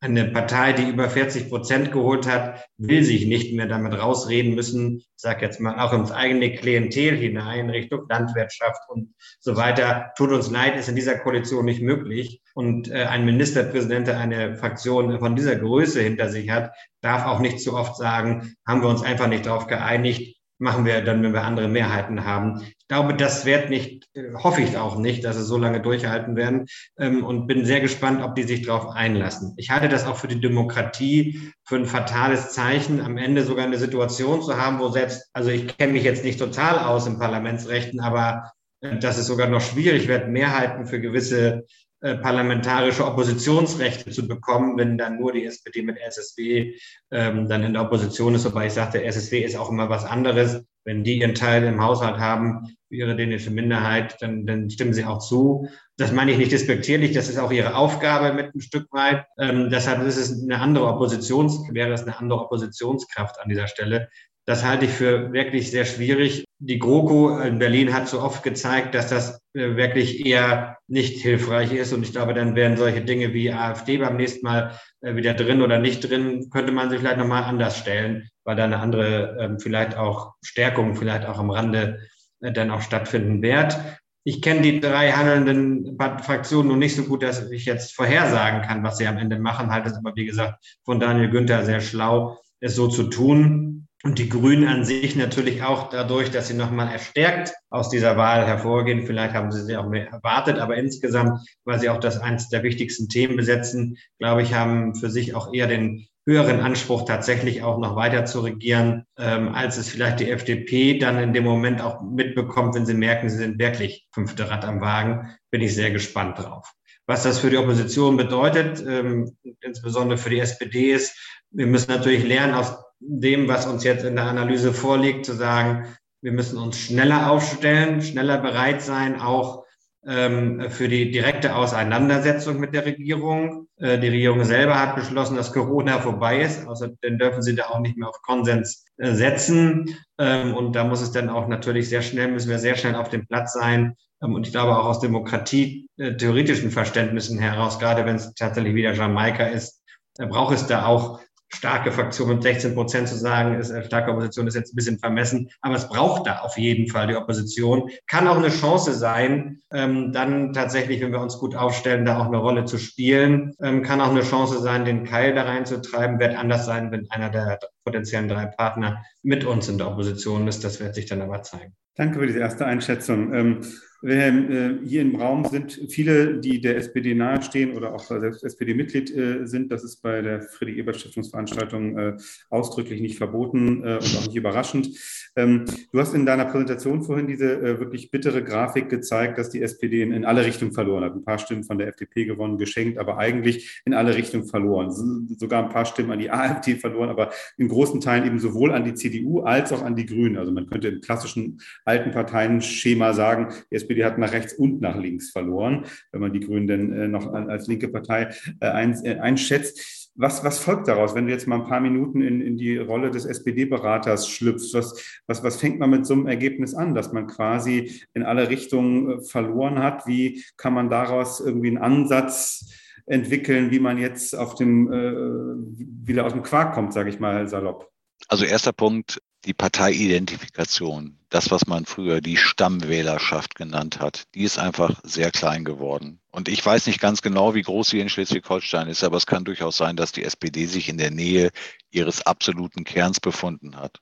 [0.03, 5.01] Eine Partei, die über 40 Prozent geholt hat, will sich nicht mehr damit rausreden müssen,
[5.01, 10.13] ich sage jetzt mal auch ins eigene Klientel hinein, Richtung Landwirtschaft und so weiter.
[10.17, 12.41] Tut uns leid, ist in dieser Koalition nicht möglich.
[12.55, 17.41] Und äh, ein Ministerpräsident, der eine Fraktion von dieser Größe hinter sich hat, darf auch
[17.41, 21.35] nicht zu oft sagen, haben wir uns einfach nicht darauf geeinigt, machen wir dann, wenn
[21.35, 22.63] wir andere Mehrheiten haben.
[22.91, 24.09] Ich glaube, das wird nicht,
[24.43, 26.67] hoffe ich auch nicht, dass es so lange durchhalten werden
[26.99, 29.55] ähm, und bin sehr gespannt, ob die sich darauf einlassen.
[29.59, 33.79] Ich halte das auch für die Demokratie für ein fatales Zeichen, am Ende sogar eine
[33.79, 38.01] Situation zu haben, wo selbst, also ich kenne mich jetzt nicht total aus im Parlamentsrechten,
[38.01, 38.51] aber
[38.81, 41.67] äh, dass es sogar noch schwierig wird, Mehrheiten für gewisse
[42.03, 46.75] äh, parlamentarische Oppositionsrechte zu bekommen, wenn dann nur die SPD mit SSW
[47.11, 48.47] ähm, dann in der Opposition ist.
[48.47, 50.65] Wobei ich sagte, SSW ist auch immer was anderes.
[50.85, 55.19] Wenn die ihren Teil im Haushalt haben, ihre dänische Minderheit, dann, dann stimmen sie auch
[55.19, 55.69] zu.
[55.99, 59.27] Das meine ich nicht despektierlich, das ist auch ihre Aufgabe mit ein Stück weit.
[59.39, 64.09] Ähm, deshalb ist es eine andere Oppositions, wäre es eine andere Oppositionskraft an dieser Stelle.
[64.51, 66.45] Das halte ich für wirklich sehr schwierig.
[66.59, 71.73] Die GroKo in Berlin hat so oft gezeigt, dass das äh, wirklich eher nicht hilfreich
[71.73, 71.93] ist.
[71.93, 75.63] Und ich glaube, dann wären solche Dinge wie AfD beim nächsten Mal äh, wieder drin
[75.63, 79.61] oder nicht drin, könnte man sich vielleicht nochmal anders stellen, weil da eine andere, ähm,
[79.61, 82.01] vielleicht auch Stärkung, vielleicht auch am Rande
[82.41, 83.79] äh, dann auch stattfinden wird.
[84.25, 88.83] Ich kenne die drei handelnden Fraktionen noch nicht so gut, dass ich jetzt vorhersagen kann,
[88.83, 89.71] was sie am Ende machen.
[89.71, 93.87] Halte es aber, wie gesagt, von Daniel Günther sehr schlau, es so zu tun.
[94.03, 98.47] Und die Grünen an sich natürlich auch dadurch, dass sie nochmal erstärkt aus dieser Wahl
[98.47, 99.07] hervorgehen.
[99.07, 102.63] Vielleicht haben sie sie auch mehr erwartet, aber insgesamt, weil sie auch das eines der
[102.63, 107.79] wichtigsten Themen besetzen, glaube ich, haben für sich auch eher den höheren Anspruch, tatsächlich auch
[107.79, 112.03] noch weiter zu regieren, ähm, als es vielleicht die FDP dann in dem Moment auch
[112.03, 116.39] mitbekommt, wenn sie merken, sie sind wirklich fünfte Rad am Wagen, bin ich sehr gespannt
[116.39, 116.73] drauf.
[117.07, 121.19] Was das für die Opposition bedeutet, ähm, insbesondere für die SPD ist,
[121.51, 125.87] wir müssen natürlich lernen aus dem, was uns jetzt in der Analyse vorliegt, zu sagen,
[126.23, 129.65] wir müssen uns schneller aufstellen, schneller bereit sein, auch
[130.07, 133.69] ähm, für die direkte Auseinandersetzung mit der Regierung.
[133.77, 136.67] Äh, die Regierung selber hat beschlossen, dass Corona vorbei ist.
[136.67, 139.95] Außerdem dürfen sie da auch nicht mehr auf Konsens äh, setzen.
[140.19, 143.09] Ähm, und da muss es dann auch natürlich sehr schnell, müssen wir sehr schnell auf
[143.09, 143.95] dem Platz sein.
[144.23, 148.93] Ähm, und ich glaube auch aus Demokratie äh, Verständnissen heraus, gerade wenn es tatsächlich wieder
[148.93, 149.83] Jamaika ist,
[150.19, 151.21] äh, braucht es da auch
[151.53, 154.99] starke Fraktion mit 16 Prozent zu sagen, ist eine starke Opposition, ist jetzt ein bisschen
[154.99, 155.51] vermessen.
[155.61, 157.91] Aber es braucht da auf jeden Fall die Opposition.
[158.07, 162.27] Kann auch eine Chance sein, ähm, dann tatsächlich, wenn wir uns gut aufstellen, da auch
[162.27, 163.53] eine Rolle zu spielen.
[163.61, 166.21] Ähm, kann auch eine Chance sein, den Keil da reinzutreiben.
[166.21, 170.63] Wird anders sein, wenn einer der potenziellen drei Partner mit uns in der Opposition ist.
[170.63, 171.75] Das wird sich dann aber zeigen.
[171.97, 173.35] Danke für diese erste Einschätzung.
[173.35, 173.61] Ähm,
[174.03, 179.47] äh, hier im Raum sind viele, die der SPD nahestehen oder auch selbst SPD-Mitglied äh,
[179.47, 179.71] sind.
[179.71, 182.17] Das ist bei der Friedrich-Ebert-Stiftungsveranstaltung äh,
[182.49, 184.89] ausdrücklich nicht verboten und auch nicht überraschend.
[185.37, 190.03] Ähm, du hast in deiner Präsentation vorhin diese wirklich bittere Grafik gezeigt, dass die SPD
[190.03, 191.15] in alle Richtungen verloren hat.
[191.15, 194.91] Ein paar Stimmen von der FDP gewonnen, geschenkt, aber eigentlich in alle Richtungen verloren.
[195.39, 198.85] Sogar ein paar Stimmen an die AfD verloren, aber in großen Teilen eben sowohl an
[198.85, 200.37] die CDU als auch an die Grünen.
[200.37, 204.81] Also man könnte im klassischen alten Parteienschema sagen, die SPD SPD hat nach rechts und
[204.81, 209.19] nach links verloren, wenn man die Grünen denn äh, noch als linke Partei äh, äh,
[209.19, 210.11] einschätzt.
[210.15, 213.11] Was, was folgt daraus, wenn du jetzt mal ein paar Minuten in, in die Rolle
[213.11, 214.75] des SPD-Beraters schlüpfst?
[214.75, 218.49] Was, was, was fängt man mit so einem Ergebnis an, dass man quasi in alle
[218.49, 220.07] Richtungen verloren hat?
[220.07, 222.73] Wie kann man daraus irgendwie einen Ansatz
[223.07, 227.49] entwickeln, wie man jetzt auf dem, äh, wieder aus dem Quark kommt, sage ich mal
[227.49, 227.89] salopp?
[228.29, 234.59] Also erster Punkt, die Parteiidentifikation, das, was man früher die Stammwählerschaft genannt hat, die ist
[234.59, 236.21] einfach sehr klein geworden.
[236.31, 239.45] Und ich weiß nicht ganz genau, wie groß sie in Schleswig-Holstein ist, aber es kann
[239.45, 241.51] durchaus sein, dass die SPD sich in der Nähe
[241.91, 244.01] ihres absoluten Kerns befunden hat.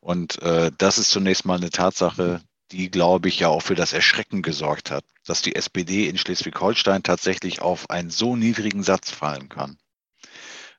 [0.00, 3.92] Und äh, das ist zunächst mal eine Tatsache, die, glaube ich, ja auch für das
[3.92, 9.48] Erschrecken gesorgt hat, dass die SPD in Schleswig-Holstein tatsächlich auf einen so niedrigen Satz fallen
[9.48, 9.78] kann.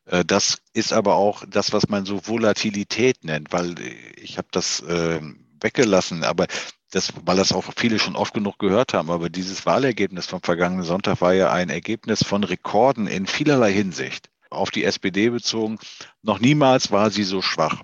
[0.05, 3.75] Äh, das ist aber auch das, was man so Volatilität nennt, weil
[4.15, 5.21] ich habe das äh,
[5.59, 6.47] weggelassen, aber
[6.91, 10.83] das, weil das auch viele schon oft genug gehört haben, aber dieses Wahlergebnis vom vergangenen
[10.83, 14.29] Sonntag war ja ein Ergebnis von Rekorden in vielerlei Hinsicht.
[14.49, 15.79] Auf die SPD bezogen,
[16.21, 17.81] noch niemals war sie so schwach.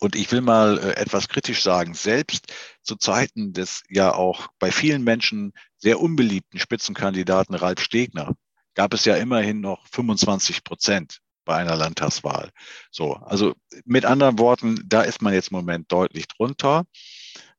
[0.00, 2.52] Und ich will mal äh, etwas kritisch sagen, selbst
[2.82, 8.34] zu Zeiten des ja auch bei vielen Menschen sehr unbeliebten Spitzenkandidaten Ralf Stegner
[8.74, 12.50] gab es ja immerhin noch 25 Prozent bei einer Landtagswahl.
[12.90, 16.84] So, also mit anderen Worten, da ist man jetzt im Moment deutlich drunter.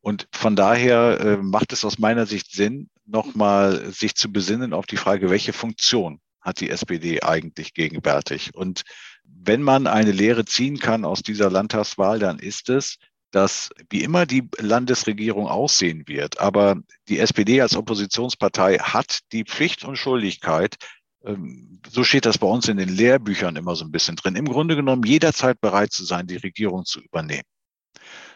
[0.01, 4.85] Und von daher äh, macht es aus meiner Sicht Sinn, nochmal sich zu besinnen auf
[4.85, 8.55] die Frage, welche Funktion hat die SPD eigentlich gegenwärtig?
[8.55, 8.81] Und
[9.23, 12.97] wenn man eine Lehre ziehen kann aus dieser Landtagswahl, dann ist es,
[13.31, 16.75] dass wie immer die Landesregierung aussehen wird, aber
[17.07, 20.75] die SPD als Oppositionspartei hat die Pflicht und Schuldigkeit,
[21.23, 24.75] so steht das bei uns in den Lehrbüchern immer so ein bisschen drin, im Grunde
[24.75, 27.43] genommen jederzeit bereit zu sein, die Regierung zu übernehmen.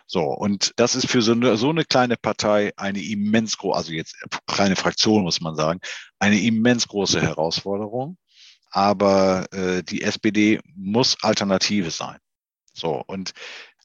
[0.08, 3.92] So, und das ist für so eine, so eine kleine Partei eine immens große, also
[3.92, 5.80] jetzt kleine Fraktion muss man sagen,
[6.20, 8.18] eine immens große Herausforderung.
[8.70, 12.18] Aber äh, die SPD muss Alternative sein.
[12.74, 13.34] So, und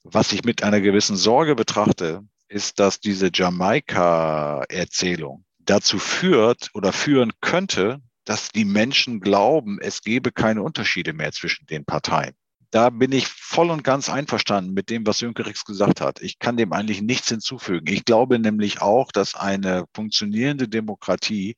[0.03, 7.33] was ich mit einer gewissen Sorge betrachte, ist, dass diese Jamaika-Erzählung dazu führt oder führen
[7.41, 8.01] könnte,
[8.31, 12.35] dass die Menschen glauben, es gebe keine Unterschiede mehr zwischen den Parteien
[12.71, 16.23] da bin ich voll und ganz einverstanden mit dem, was Sönke Rix gesagt hat.
[16.23, 17.87] Ich kann dem eigentlich nichts hinzufügen.
[17.89, 21.57] Ich glaube nämlich auch, dass eine funktionierende Demokratie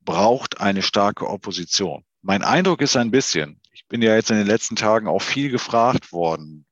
[0.00, 2.04] braucht eine starke Opposition.
[2.22, 5.50] Mein Eindruck ist ein bisschen, ich bin ja jetzt in den letzten Tagen auch viel
[5.50, 6.64] gefragt worden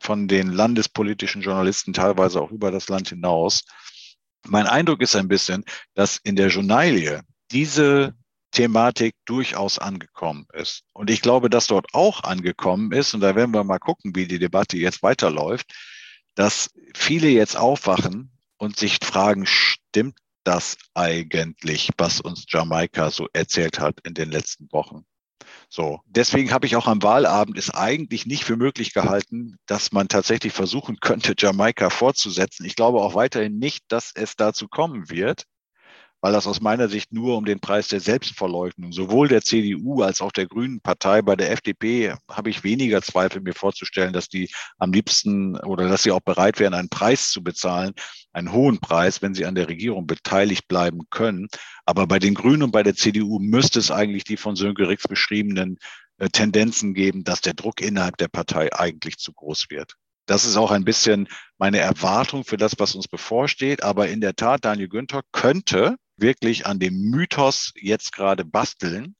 [0.00, 3.64] von den landespolitischen Journalisten, teilweise auch über das Land hinaus.
[4.46, 8.14] Mein Eindruck ist ein bisschen, dass in der Journalie diese
[8.56, 10.84] Thematik durchaus angekommen ist.
[10.94, 14.26] Und ich glaube, dass dort auch angekommen ist, und da werden wir mal gucken, wie
[14.26, 15.74] die Debatte jetzt weiterläuft,
[16.36, 23.78] dass viele jetzt aufwachen und sich fragen, stimmt das eigentlich, was uns Jamaika so erzählt
[23.78, 25.04] hat in den letzten Wochen?
[25.68, 30.08] So, deswegen habe ich auch am Wahlabend es eigentlich nicht für möglich gehalten, dass man
[30.08, 32.64] tatsächlich versuchen könnte, Jamaika fortzusetzen.
[32.64, 35.44] Ich glaube auch weiterhin nicht, dass es dazu kommen wird
[36.26, 40.20] weil das aus meiner Sicht nur um den Preis der Selbstverleugnung sowohl der CDU als
[40.20, 44.50] auch der Grünen Partei bei der FDP habe ich weniger Zweifel, mir vorzustellen, dass die
[44.78, 47.92] am liebsten oder dass sie auch bereit wären, einen Preis zu bezahlen,
[48.32, 51.46] einen hohen Preis, wenn sie an der Regierung beteiligt bleiben können.
[51.84, 55.06] Aber bei den Grünen und bei der CDU müsste es eigentlich die von Sönke Rix
[55.06, 55.78] beschriebenen
[56.18, 59.92] äh, Tendenzen geben, dass der Druck innerhalb der Partei eigentlich zu groß wird.
[60.26, 63.84] Das ist auch ein bisschen meine Erwartung für das, was uns bevorsteht.
[63.84, 69.16] Aber in der Tat, Daniel Günther könnte wirklich an dem Mythos jetzt gerade basteln,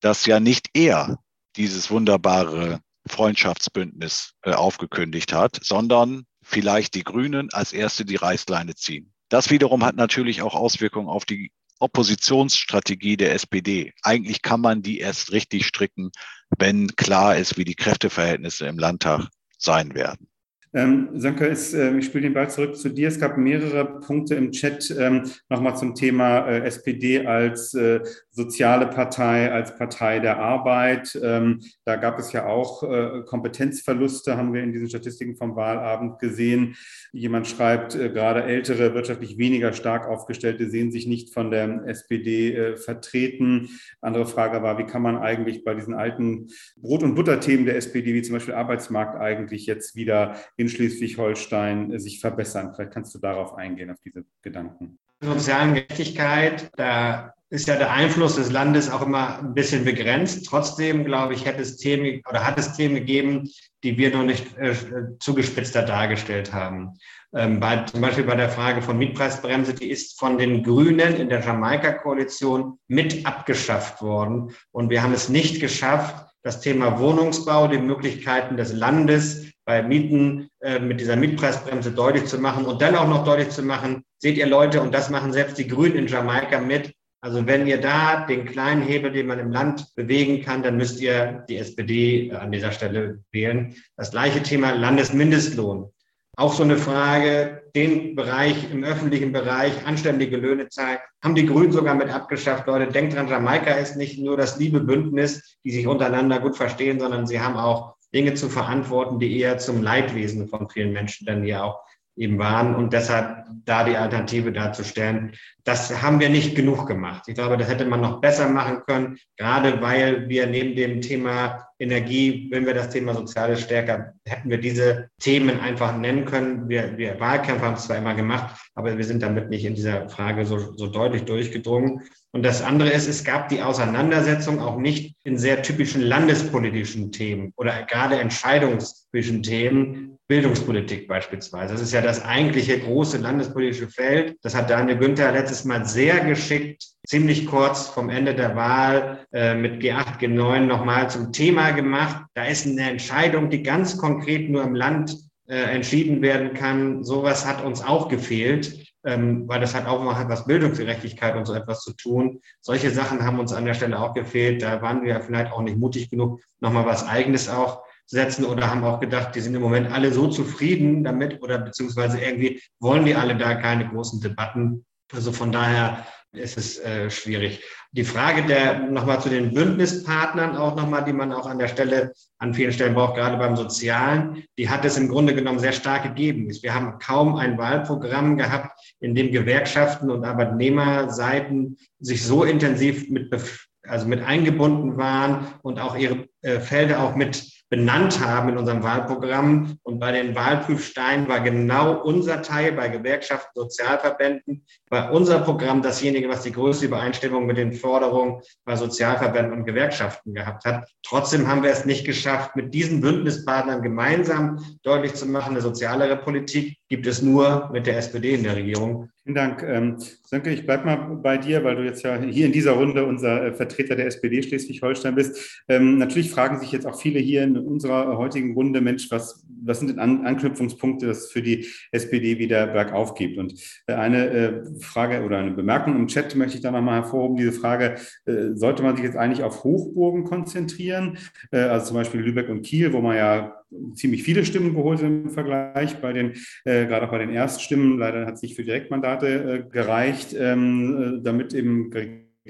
[0.00, 1.18] dass ja nicht er
[1.56, 9.12] dieses wunderbare Freundschaftsbündnis äh, aufgekündigt hat, sondern vielleicht die Grünen als erste die Reißleine ziehen.
[9.28, 13.92] Das wiederum hat natürlich auch Auswirkungen auf die Oppositionsstrategie der SPD.
[14.02, 16.10] Eigentlich kann man die erst richtig stricken,
[16.58, 20.27] wenn klar ist, wie die Kräfteverhältnisse im Landtag sein werden.
[20.74, 23.08] Ähm, Sönke, ist, äh, ich spiele den Ball zurück zu dir.
[23.08, 28.00] Es gab mehrere Punkte im Chat ähm, nochmal zum Thema äh, SPD als äh,
[28.30, 31.18] soziale Partei, als Partei der Arbeit.
[31.22, 36.18] Ähm, da gab es ja auch äh, Kompetenzverluste, haben wir in diesen Statistiken vom Wahlabend
[36.18, 36.76] gesehen.
[37.12, 42.54] Jemand schreibt, äh, gerade ältere, wirtschaftlich weniger stark aufgestellte sehen sich nicht von der SPD
[42.54, 43.70] äh, vertreten.
[44.02, 48.12] Andere Frage war, wie kann man eigentlich bei diesen alten Brot- und Butterthemen der SPD,
[48.12, 52.74] wie zum Beispiel Arbeitsmarkt, eigentlich jetzt wieder in Schleswig-Holstein sich verbessern.
[52.74, 54.98] Vielleicht kannst du darauf eingehen, auf diese Gedanken.
[55.20, 60.46] Sozialen Gerechtigkeit, da ist ja der Einfluss des Landes auch immer ein bisschen begrenzt.
[60.46, 63.50] Trotzdem, glaube ich, hätte es Themen oder hat es Themen gegeben,
[63.82, 64.74] die wir noch nicht äh,
[65.18, 66.98] zugespitzter dargestellt haben.
[67.34, 71.28] Ähm, bei, zum Beispiel bei der Frage von Mietpreisbremse, die ist von den Grünen in
[71.28, 74.54] der Jamaika-Koalition mit abgeschafft worden.
[74.72, 80.48] Und wir haben es nicht geschafft, das Thema Wohnungsbau, die Möglichkeiten des Landes bei Mieten
[80.60, 84.38] äh, mit dieser Mietpreisbremse deutlich zu machen und dann auch noch deutlich zu machen, seht
[84.38, 86.94] ihr Leute, und das machen selbst die Grünen in Jamaika mit.
[87.20, 91.02] Also wenn ihr da den kleinen Hebel, den man im Land bewegen kann, dann müsst
[91.02, 93.74] ihr die SPD äh, an dieser Stelle wählen.
[93.98, 95.92] Das gleiche Thema Landesmindestlohn.
[96.38, 101.72] Auch so eine Frage, den Bereich im öffentlichen Bereich, anständige Löhne zahlen, haben die Grünen
[101.72, 102.66] sogar mit abgeschafft.
[102.66, 106.98] Leute, denkt dran, Jamaika ist nicht nur das liebe Bündnis, die sich untereinander gut verstehen,
[106.98, 111.42] sondern sie haben auch Dinge zu verantworten, die eher zum Leidwesen von vielen Menschen dann
[111.42, 111.80] hier auch
[112.16, 115.32] eben waren und deshalb da die Alternative darzustellen.
[115.64, 117.24] Das haben wir nicht genug gemacht.
[117.28, 121.67] Ich glaube, das hätte man noch besser machen können, gerade weil wir neben dem Thema
[121.78, 126.68] Energie, wenn wir das Thema Soziales stärker, hätten wir diese Themen einfach nennen können.
[126.68, 130.08] Wir, wir Wahlkämpfe haben es zwar immer gemacht, aber wir sind damit nicht in dieser
[130.08, 132.02] Frage so, so deutlich durchgedrungen.
[132.32, 137.52] Und das andere ist, es gab die Auseinandersetzung auch nicht in sehr typischen landespolitischen Themen
[137.56, 141.72] oder gerade entscheidungspolitischen Themen, Bildungspolitik beispielsweise.
[141.72, 144.36] Das ist ja das eigentliche große landespolitische Feld.
[144.42, 149.54] Das hat Daniel Günther letztes Mal sehr geschickt, ziemlich kurz vom Ende der Wahl äh,
[149.54, 152.26] mit G8, G9 nochmal zum Thema gemacht.
[152.34, 155.16] Da ist eine Entscheidung, die ganz konkret nur im Land
[155.48, 157.02] äh, entschieden werden kann.
[157.02, 161.54] Sowas hat uns auch gefehlt ähm, weil das hat auch mal was Bildungsgerechtigkeit und so
[161.54, 162.40] etwas zu tun.
[162.60, 164.62] Solche Sachen haben uns an der Stelle auch gefehlt.
[164.62, 168.84] Da waren wir vielleicht auch nicht mutig genug, nochmal was Eigenes auch setzen oder haben
[168.84, 173.14] auch gedacht, die sind im Moment alle so zufrieden damit oder beziehungsweise irgendwie wollen die
[173.14, 174.84] alle da keine großen Debatten.
[175.12, 176.06] Also von daher
[176.38, 177.62] ist es äh, schwierig.
[177.92, 182.12] Die Frage der nochmal zu den Bündnispartnern auch nochmal, die man auch an der Stelle
[182.38, 186.02] an vielen Stellen braucht, gerade beim Sozialen, die hat es im Grunde genommen sehr stark
[186.02, 186.50] gegeben.
[186.62, 193.34] Wir haben kaum ein Wahlprogramm gehabt, in dem Gewerkschaften und Arbeitnehmerseiten sich so intensiv mit,
[193.82, 198.82] also mit eingebunden waren und auch ihre äh, Felder auch mit benannt haben in unserem
[198.82, 199.78] Wahlprogramm.
[199.82, 206.28] Und bei den Wahlprüfsteinen war genau unser Teil bei Gewerkschaften, Sozialverbänden, war unser Programm dasjenige,
[206.28, 210.88] was die größte Übereinstimmung mit den Forderungen bei Sozialverbänden und Gewerkschaften gehabt hat.
[211.02, 216.16] Trotzdem haben wir es nicht geschafft, mit diesen Bündnispartnern gemeinsam deutlich zu machen, eine sozialere
[216.16, 219.10] Politik gibt es nur mit der SPD in der Regierung.
[219.28, 219.62] Vielen Dank.
[219.62, 223.04] Ähm, Sönke, ich bleibe mal bei dir, weil du jetzt ja hier in dieser Runde
[223.04, 225.62] unser äh, Vertreter der SPD Schleswig-Holstein bist.
[225.68, 229.78] Ähm, natürlich fragen sich jetzt auch viele hier in unserer heutigen Runde, Mensch, was, was
[229.78, 233.38] sind denn An Anknüpfungspunkte, das für die SPD wieder bergauf gibt?
[233.38, 233.54] Und
[233.86, 237.36] äh, eine äh, Frage oder eine Bemerkung im Chat möchte ich da nochmal hervorhoben.
[237.36, 237.96] Diese Frage,
[238.26, 241.18] äh, sollte man sich jetzt eigentlich auf Hochburgen konzentrieren?
[241.50, 243.58] Also zum Beispiel Lübeck und Kiel, wo man ja
[243.94, 246.32] ziemlich viele Stimmen geholt im Vergleich bei den,
[246.64, 247.98] äh, gerade auch bei den Erststimmen.
[247.98, 251.90] Leider hat es nicht für Direktmandate äh, gereicht, ähm, äh, damit eben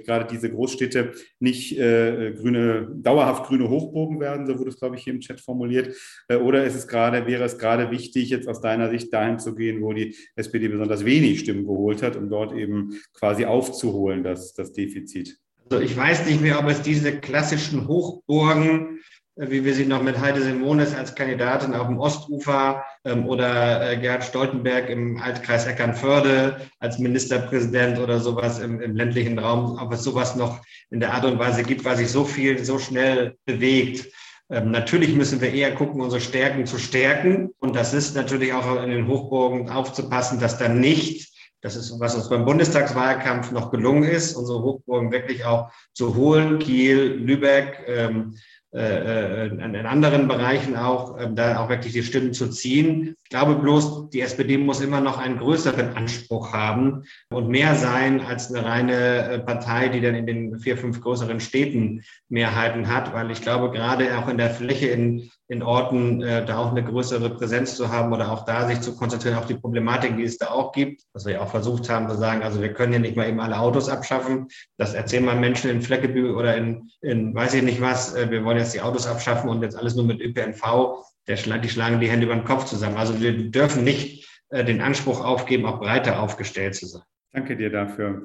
[0.05, 5.05] gerade diese Großstädte nicht äh, grüne, dauerhaft grüne Hochburgen werden, so wurde es, glaube ich,
[5.05, 5.97] hier im Chat formuliert.
[6.29, 9.55] Äh, oder ist es gerade, wäre es gerade wichtig, jetzt aus deiner Sicht dahin zu
[9.55, 14.55] gehen, wo die SPD besonders wenig Stimmen geholt hat, um dort eben quasi aufzuholen, das,
[14.55, 15.39] das Defizit?
[15.71, 19.01] Also ich weiß nicht mehr, ob es diese klassischen Hochburgen
[19.39, 23.97] wie wir sie noch mit Heide Simonis als Kandidatin auf dem Ostufer ähm, oder äh,
[23.97, 30.03] Gerhard Stoltenberg im Altkreis Eckernförde als Ministerpräsident oder sowas im, im, ländlichen Raum, ob es
[30.03, 30.61] sowas noch
[30.91, 34.13] in der Art und Weise gibt, weil sich so viel so schnell bewegt.
[34.51, 37.51] Ähm, natürlich müssen wir eher gucken, unsere Stärken zu stärken.
[37.61, 41.29] Und das ist natürlich auch in den Hochburgen aufzupassen, dass da nicht
[41.61, 46.61] das ist, was uns beim Bundestagswahlkampf noch gelungen ist, unsere Hochburgen wirklich auch zu holen.
[46.61, 48.37] Kiel, Lübeck, ähm,
[48.75, 53.17] äh, äh, in anderen Bereichen auch, äh, da auch wirklich die Stimmen zu ziehen.
[53.25, 58.21] Ich glaube bloß, die SPD muss immer noch einen größeren Anspruch haben und mehr sein
[58.21, 63.31] als eine reine Partei, die dann in den vier, fünf größeren Städten Mehrheiten hat, weil
[63.31, 67.31] ich glaube, gerade auch in der Fläche in in Orten äh, da auch eine größere
[67.31, 70.49] Präsenz zu haben oder auch da sich zu konzentrieren auf die Problematik, die es da
[70.49, 71.03] auch gibt.
[71.15, 73.41] Was wir ja auch versucht haben zu sagen, also wir können hier nicht mal eben
[73.41, 74.49] alle Autos abschaffen.
[74.77, 78.15] Das erzählen mal Menschen in Fleckebü oder in, in weiß ich nicht was.
[78.15, 81.05] Äh, wir wollen jetzt die Autos abschaffen und jetzt alles nur mit ÖPNV.
[81.27, 82.97] Der, die schlagen die Hände über den Kopf zusammen.
[82.97, 87.03] Also wir dürfen nicht äh, den Anspruch aufgeben, auch breiter aufgestellt zu sein.
[87.33, 88.25] Danke dir dafür.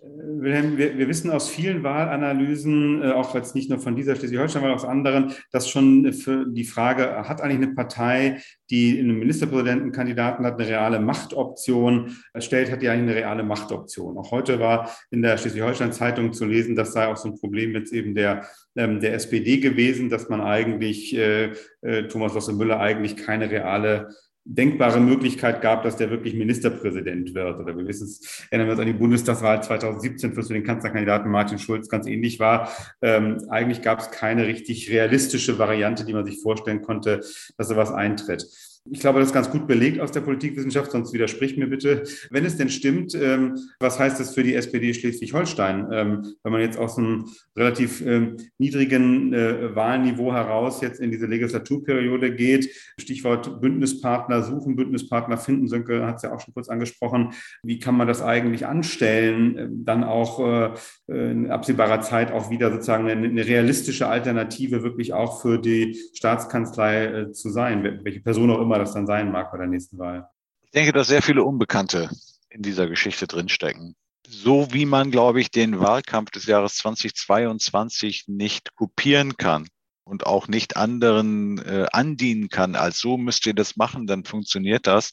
[0.00, 4.72] Wilhelm, wir, wir, wissen aus vielen Wahlanalysen, äh, auch jetzt nicht nur von dieser Schleswig-Holstein-Wahl,
[4.72, 8.40] aus anderen, dass schon für die Frage, hat eigentlich eine Partei,
[8.70, 14.16] die einen Ministerpräsidentenkandidaten hat, eine reale Machtoption stellt, hat die eigentlich eine reale Machtoption.
[14.18, 17.92] Auch heute war in der Schleswig-Holstein-Zeitung zu lesen, das sei auch so ein Problem jetzt
[17.92, 18.46] eben der,
[18.76, 24.10] ähm, der SPD gewesen, dass man eigentlich, äh, äh, Thomas Losse Müller eigentlich keine reale
[24.48, 27.60] denkbare Möglichkeit gab, dass der wirklich Ministerpräsident wird.
[27.60, 31.58] Oder wir wissen es, erinnern wir uns an die Bundestagswahl 2017, für den Kanzlerkandidaten Martin
[31.58, 32.72] Schulz ganz ähnlich war.
[33.02, 37.20] Ähm, eigentlich gab es keine richtig realistische Variante, die man sich vorstellen konnte,
[37.58, 38.46] dass sowas eintritt.
[38.90, 42.04] Ich glaube, das ist ganz gut belegt aus der Politikwissenschaft, sonst widerspricht mir bitte.
[42.30, 45.88] Wenn es denn stimmt, ähm, was heißt das für die SPD Schleswig-Holstein?
[45.92, 47.26] Ähm, wenn man jetzt aus einem
[47.56, 55.36] relativ ähm, niedrigen äh, Wahlniveau heraus jetzt in diese Legislaturperiode geht, Stichwort Bündnispartner suchen, Bündnispartner
[55.36, 57.32] finden, Sönke hat es ja auch schon kurz angesprochen.
[57.62, 60.70] Wie kann man das eigentlich anstellen, dann auch äh,
[61.08, 67.04] in absehbarer Zeit auch wieder sozusagen eine, eine realistische Alternative wirklich auch für die Staatskanzlei
[67.06, 70.28] äh, zu sein, welche Person auch immer das dann sein mag bei der nächsten Wahl.
[70.62, 72.10] Ich denke, dass sehr viele Unbekannte
[72.50, 73.96] in dieser Geschichte drinstecken.
[74.28, 79.66] So wie man, glaube ich, den Wahlkampf des Jahres 2022 nicht kopieren kann
[80.04, 84.86] und auch nicht anderen äh, andienen kann, als so müsst ihr das machen, dann funktioniert
[84.86, 85.12] das.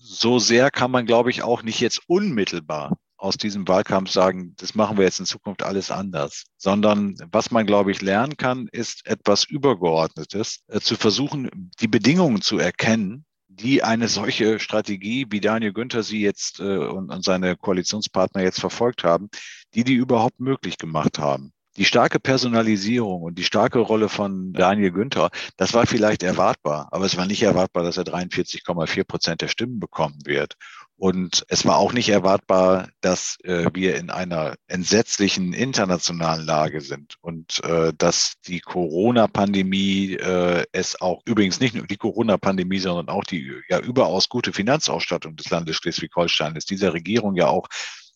[0.00, 4.74] So sehr kann man, glaube ich, auch nicht jetzt unmittelbar aus diesem Wahlkampf sagen, das
[4.74, 9.06] machen wir jetzt in Zukunft alles anders, sondern was man, glaube ich, lernen kann, ist
[9.06, 15.72] etwas Übergeordnetes, äh, zu versuchen, die Bedingungen zu erkennen, die eine solche Strategie, wie Daniel
[15.72, 19.28] Günther sie jetzt äh, und, und seine Koalitionspartner jetzt verfolgt haben,
[19.74, 21.52] die die überhaupt möglich gemacht haben.
[21.76, 27.04] Die starke Personalisierung und die starke Rolle von Daniel Günther, das war vielleicht erwartbar, aber
[27.04, 30.56] es war nicht erwartbar, dass er 43,4 Prozent der Stimmen bekommen wird.
[31.00, 37.16] Und es war auch nicht erwartbar, dass äh, wir in einer entsetzlichen internationalen Lage sind
[37.22, 43.24] und äh, dass die Corona-Pandemie äh, es auch übrigens nicht nur die Corona-Pandemie, sondern auch
[43.24, 47.66] die ja überaus gute Finanzausstattung des Landes Schleswig-Holstein ist dieser Regierung ja auch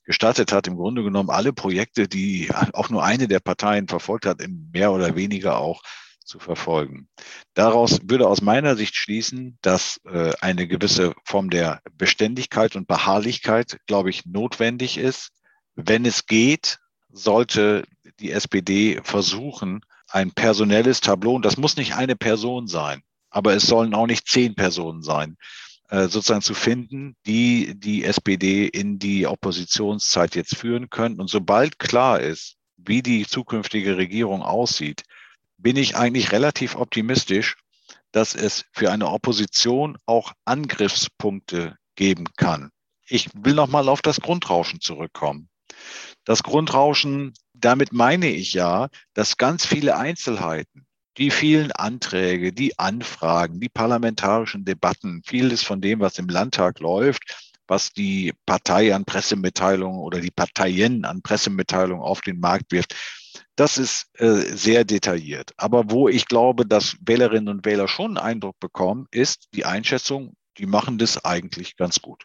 [0.04, 4.42] gestattet hat, im Grunde genommen alle Projekte, die auch nur eine der Parteien verfolgt hat,
[4.42, 5.80] in mehr oder weniger auch
[6.24, 7.08] zu verfolgen.
[7.54, 13.78] Daraus würde aus meiner Sicht schließen, dass äh, eine gewisse Form der Beständigkeit und Beharrlichkeit,
[13.86, 15.30] glaube ich, notwendig ist.
[15.76, 16.78] Wenn es geht,
[17.10, 17.84] sollte
[18.20, 23.66] die SPD versuchen, ein personelles Tableau, und das muss nicht eine Person sein, aber es
[23.66, 25.36] sollen auch nicht zehn Personen sein,
[25.88, 31.20] äh, sozusagen zu finden, die die SPD in die Oppositionszeit jetzt führen können.
[31.20, 35.02] Und sobald klar ist, wie die zukünftige Regierung aussieht,
[35.58, 37.56] bin ich eigentlich relativ optimistisch,
[38.12, 42.70] dass es für eine Opposition auch Angriffspunkte geben kann.
[43.06, 45.48] Ich will noch mal auf das Grundrauschen zurückkommen.
[46.24, 50.86] Das Grundrauschen, damit meine ich ja, dass ganz viele Einzelheiten,
[51.18, 57.22] die vielen Anträge, die Anfragen, die parlamentarischen Debatten, vieles von dem, was im Landtag läuft,
[57.66, 62.94] was die Partei an Pressemitteilungen oder die Parteien an Pressemitteilungen auf den Markt wirft,
[63.56, 65.52] das ist äh, sehr detailliert.
[65.56, 70.34] Aber wo ich glaube, dass Wählerinnen und Wähler schon einen Eindruck bekommen, ist die Einschätzung,
[70.58, 72.24] die machen das eigentlich ganz gut.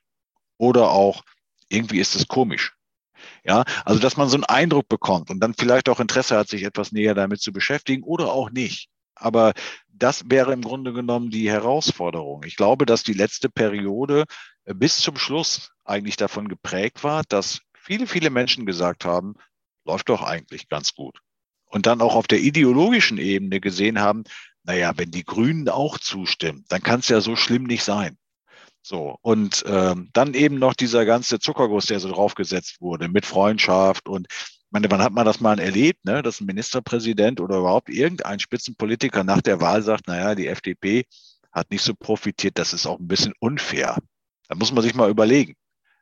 [0.57, 1.23] Oder auch,
[1.69, 2.75] irgendwie ist es komisch.
[3.43, 6.63] Ja, also dass man so einen Eindruck bekommt und dann vielleicht auch Interesse hat, sich
[6.63, 8.89] etwas näher damit zu beschäftigen oder auch nicht.
[9.15, 9.53] Aber
[9.89, 12.43] das wäre im Grunde genommen die Herausforderung.
[12.45, 14.23] Ich glaube, dass die letzte Periode
[14.65, 19.35] äh, bis zum Schluss eigentlich davon geprägt war, dass viele, viele Menschen gesagt haben,
[19.89, 21.19] läuft doch eigentlich ganz gut.
[21.65, 24.23] Und dann auch auf der ideologischen Ebene gesehen haben,
[24.63, 28.17] naja, wenn die Grünen auch zustimmen, dann kann es ja so schlimm nicht sein.
[28.81, 34.07] So, und ähm, dann eben noch dieser ganze Zuckerguss, der so draufgesetzt wurde mit Freundschaft
[34.07, 37.89] und ich meine, wann hat man das mal erlebt, ne, dass ein Ministerpräsident oder überhaupt
[37.89, 41.05] irgendein Spitzenpolitiker nach der Wahl sagt, naja, die FDP
[41.51, 43.97] hat nicht so profitiert, das ist auch ein bisschen unfair.
[44.47, 45.55] Da muss man sich mal überlegen.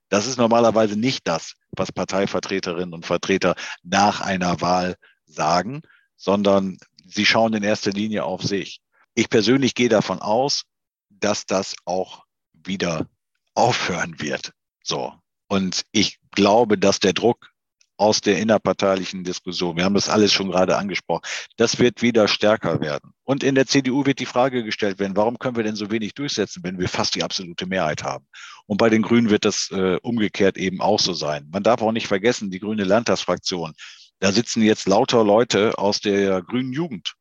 [0.10, 4.96] Das ist normalerweise nicht das, was Parteivertreterinnen und Vertreter nach einer Wahl
[5.26, 5.82] sagen,
[6.16, 8.80] sondern sie schauen in erster Linie auf sich.
[9.16, 10.64] Ich persönlich gehe davon aus,
[11.10, 13.08] dass das auch wieder
[13.54, 14.54] aufhören wird.
[14.84, 15.14] So.
[15.48, 17.50] Und ich glaube, dass der Druck
[17.98, 19.76] aus der innerparteilichen Diskussion.
[19.76, 21.22] Wir haben das alles schon gerade angesprochen.
[21.58, 23.12] Das wird wieder stärker werden.
[23.24, 26.14] Und in der CDU wird die Frage gestellt werden, warum können wir denn so wenig
[26.14, 28.26] durchsetzen, wenn wir fast die absolute Mehrheit haben?
[28.68, 31.48] Und bei den Grünen wird das äh, umgekehrt eben auch so sein.
[31.52, 33.74] Man darf auch nicht vergessen, die grüne Landtagsfraktion,
[34.20, 37.14] da sitzen jetzt lauter Leute aus der grünen Jugend.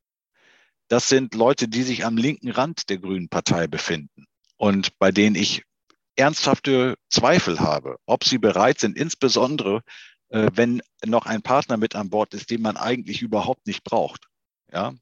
[0.88, 5.36] Das sind Leute, die sich am linken Rand der Grünen Partei befinden und bei denen
[5.36, 5.64] ich
[6.16, 9.82] ernsthafte Zweifel habe, ob sie bereit sind, insbesondere
[10.28, 14.26] wenn noch ein Partner mit an Bord ist, den man eigentlich überhaupt nicht braucht.
[14.72, 14.94] Ja,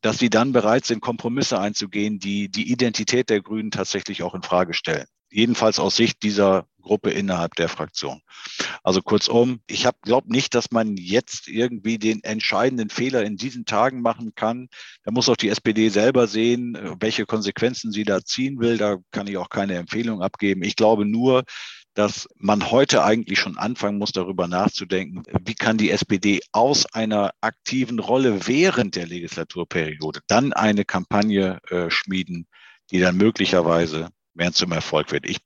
[0.00, 4.42] dass sie dann bereit sind, Kompromisse einzugehen, die die Identität der Grünen tatsächlich auch in
[4.42, 5.06] Frage stellen.
[5.32, 8.20] Jedenfalls aus Sicht dieser Gruppe innerhalb der Fraktion.
[8.82, 14.00] Also kurzum, ich glaube nicht, dass man jetzt irgendwie den entscheidenden Fehler in diesen Tagen
[14.00, 14.68] machen kann.
[15.04, 18.76] Da muss auch die SPD selber sehen, welche Konsequenzen sie da ziehen will.
[18.76, 20.64] Da kann ich auch keine Empfehlung abgeben.
[20.64, 21.44] Ich glaube nur,
[22.00, 27.32] dass man heute eigentlich schon anfangen muss, darüber nachzudenken, wie kann die SPD aus einer
[27.42, 32.46] aktiven Rolle während der Legislaturperiode dann eine Kampagne äh, schmieden,
[32.90, 35.28] die dann möglicherweise mehr zum Erfolg wird.
[35.28, 35.40] Ich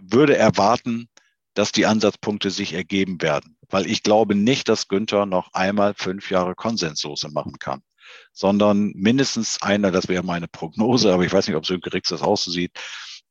[0.00, 1.10] würde erwarten,
[1.52, 6.30] dass die Ansatzpunkte sich ergeben werden, weil ich glaube nicht, dass Günther noch einmal fünf
[6.30, 7.82] Jahre Konsenslose machen kann,
[8.32, 12.22] sondern mindestens einer, das wäre meine Prognose, aber ich weiß nicht, ob Sönke Rix das
[12.22, 12.72] auch so sieht,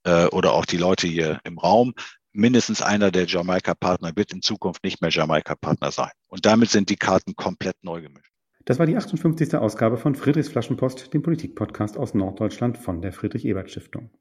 [0.04, 1.94] äh, oder auch die Leute hier im Raum,
[2.38, 6.12] mindestens einer der Jamaika-Partner wird in Zukunft nicht mehr Jamaika-Partner sein.
[6.28, 8.32] Und damit sind die Karten komplett neu gemischt.
[8.66, 9.56] Das war die 58.
[9.56, 14.12] Ausgabe von Friedrichs Flaschenpost, dem Politikpodcast aus Norddeutschland von der Friedrich-Ebert-Stiftung.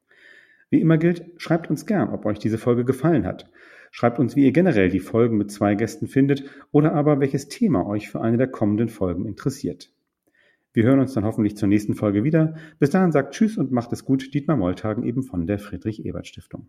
[0.70, 3.50] Wie immer gilt, schreibt uns gern, ob euch diese Folge gefallen hat.
[3.90, 7.86] Schreibt uns, wie ihr generell die Folgen mit zwei Gästen findet oder aber welches Thema
[7.86, 9.92] euch für eine der kommenden Folgen interessiert.
[10.72, 12.56] Wir hören uns dann hoffentlich zur nächsten Folge wieder.
[12.78, 16.68] Bis dahin sagt Tschüss und macht es gut, Dietmar Molltagen eben von der Friedrich-Ebert-Stiftung.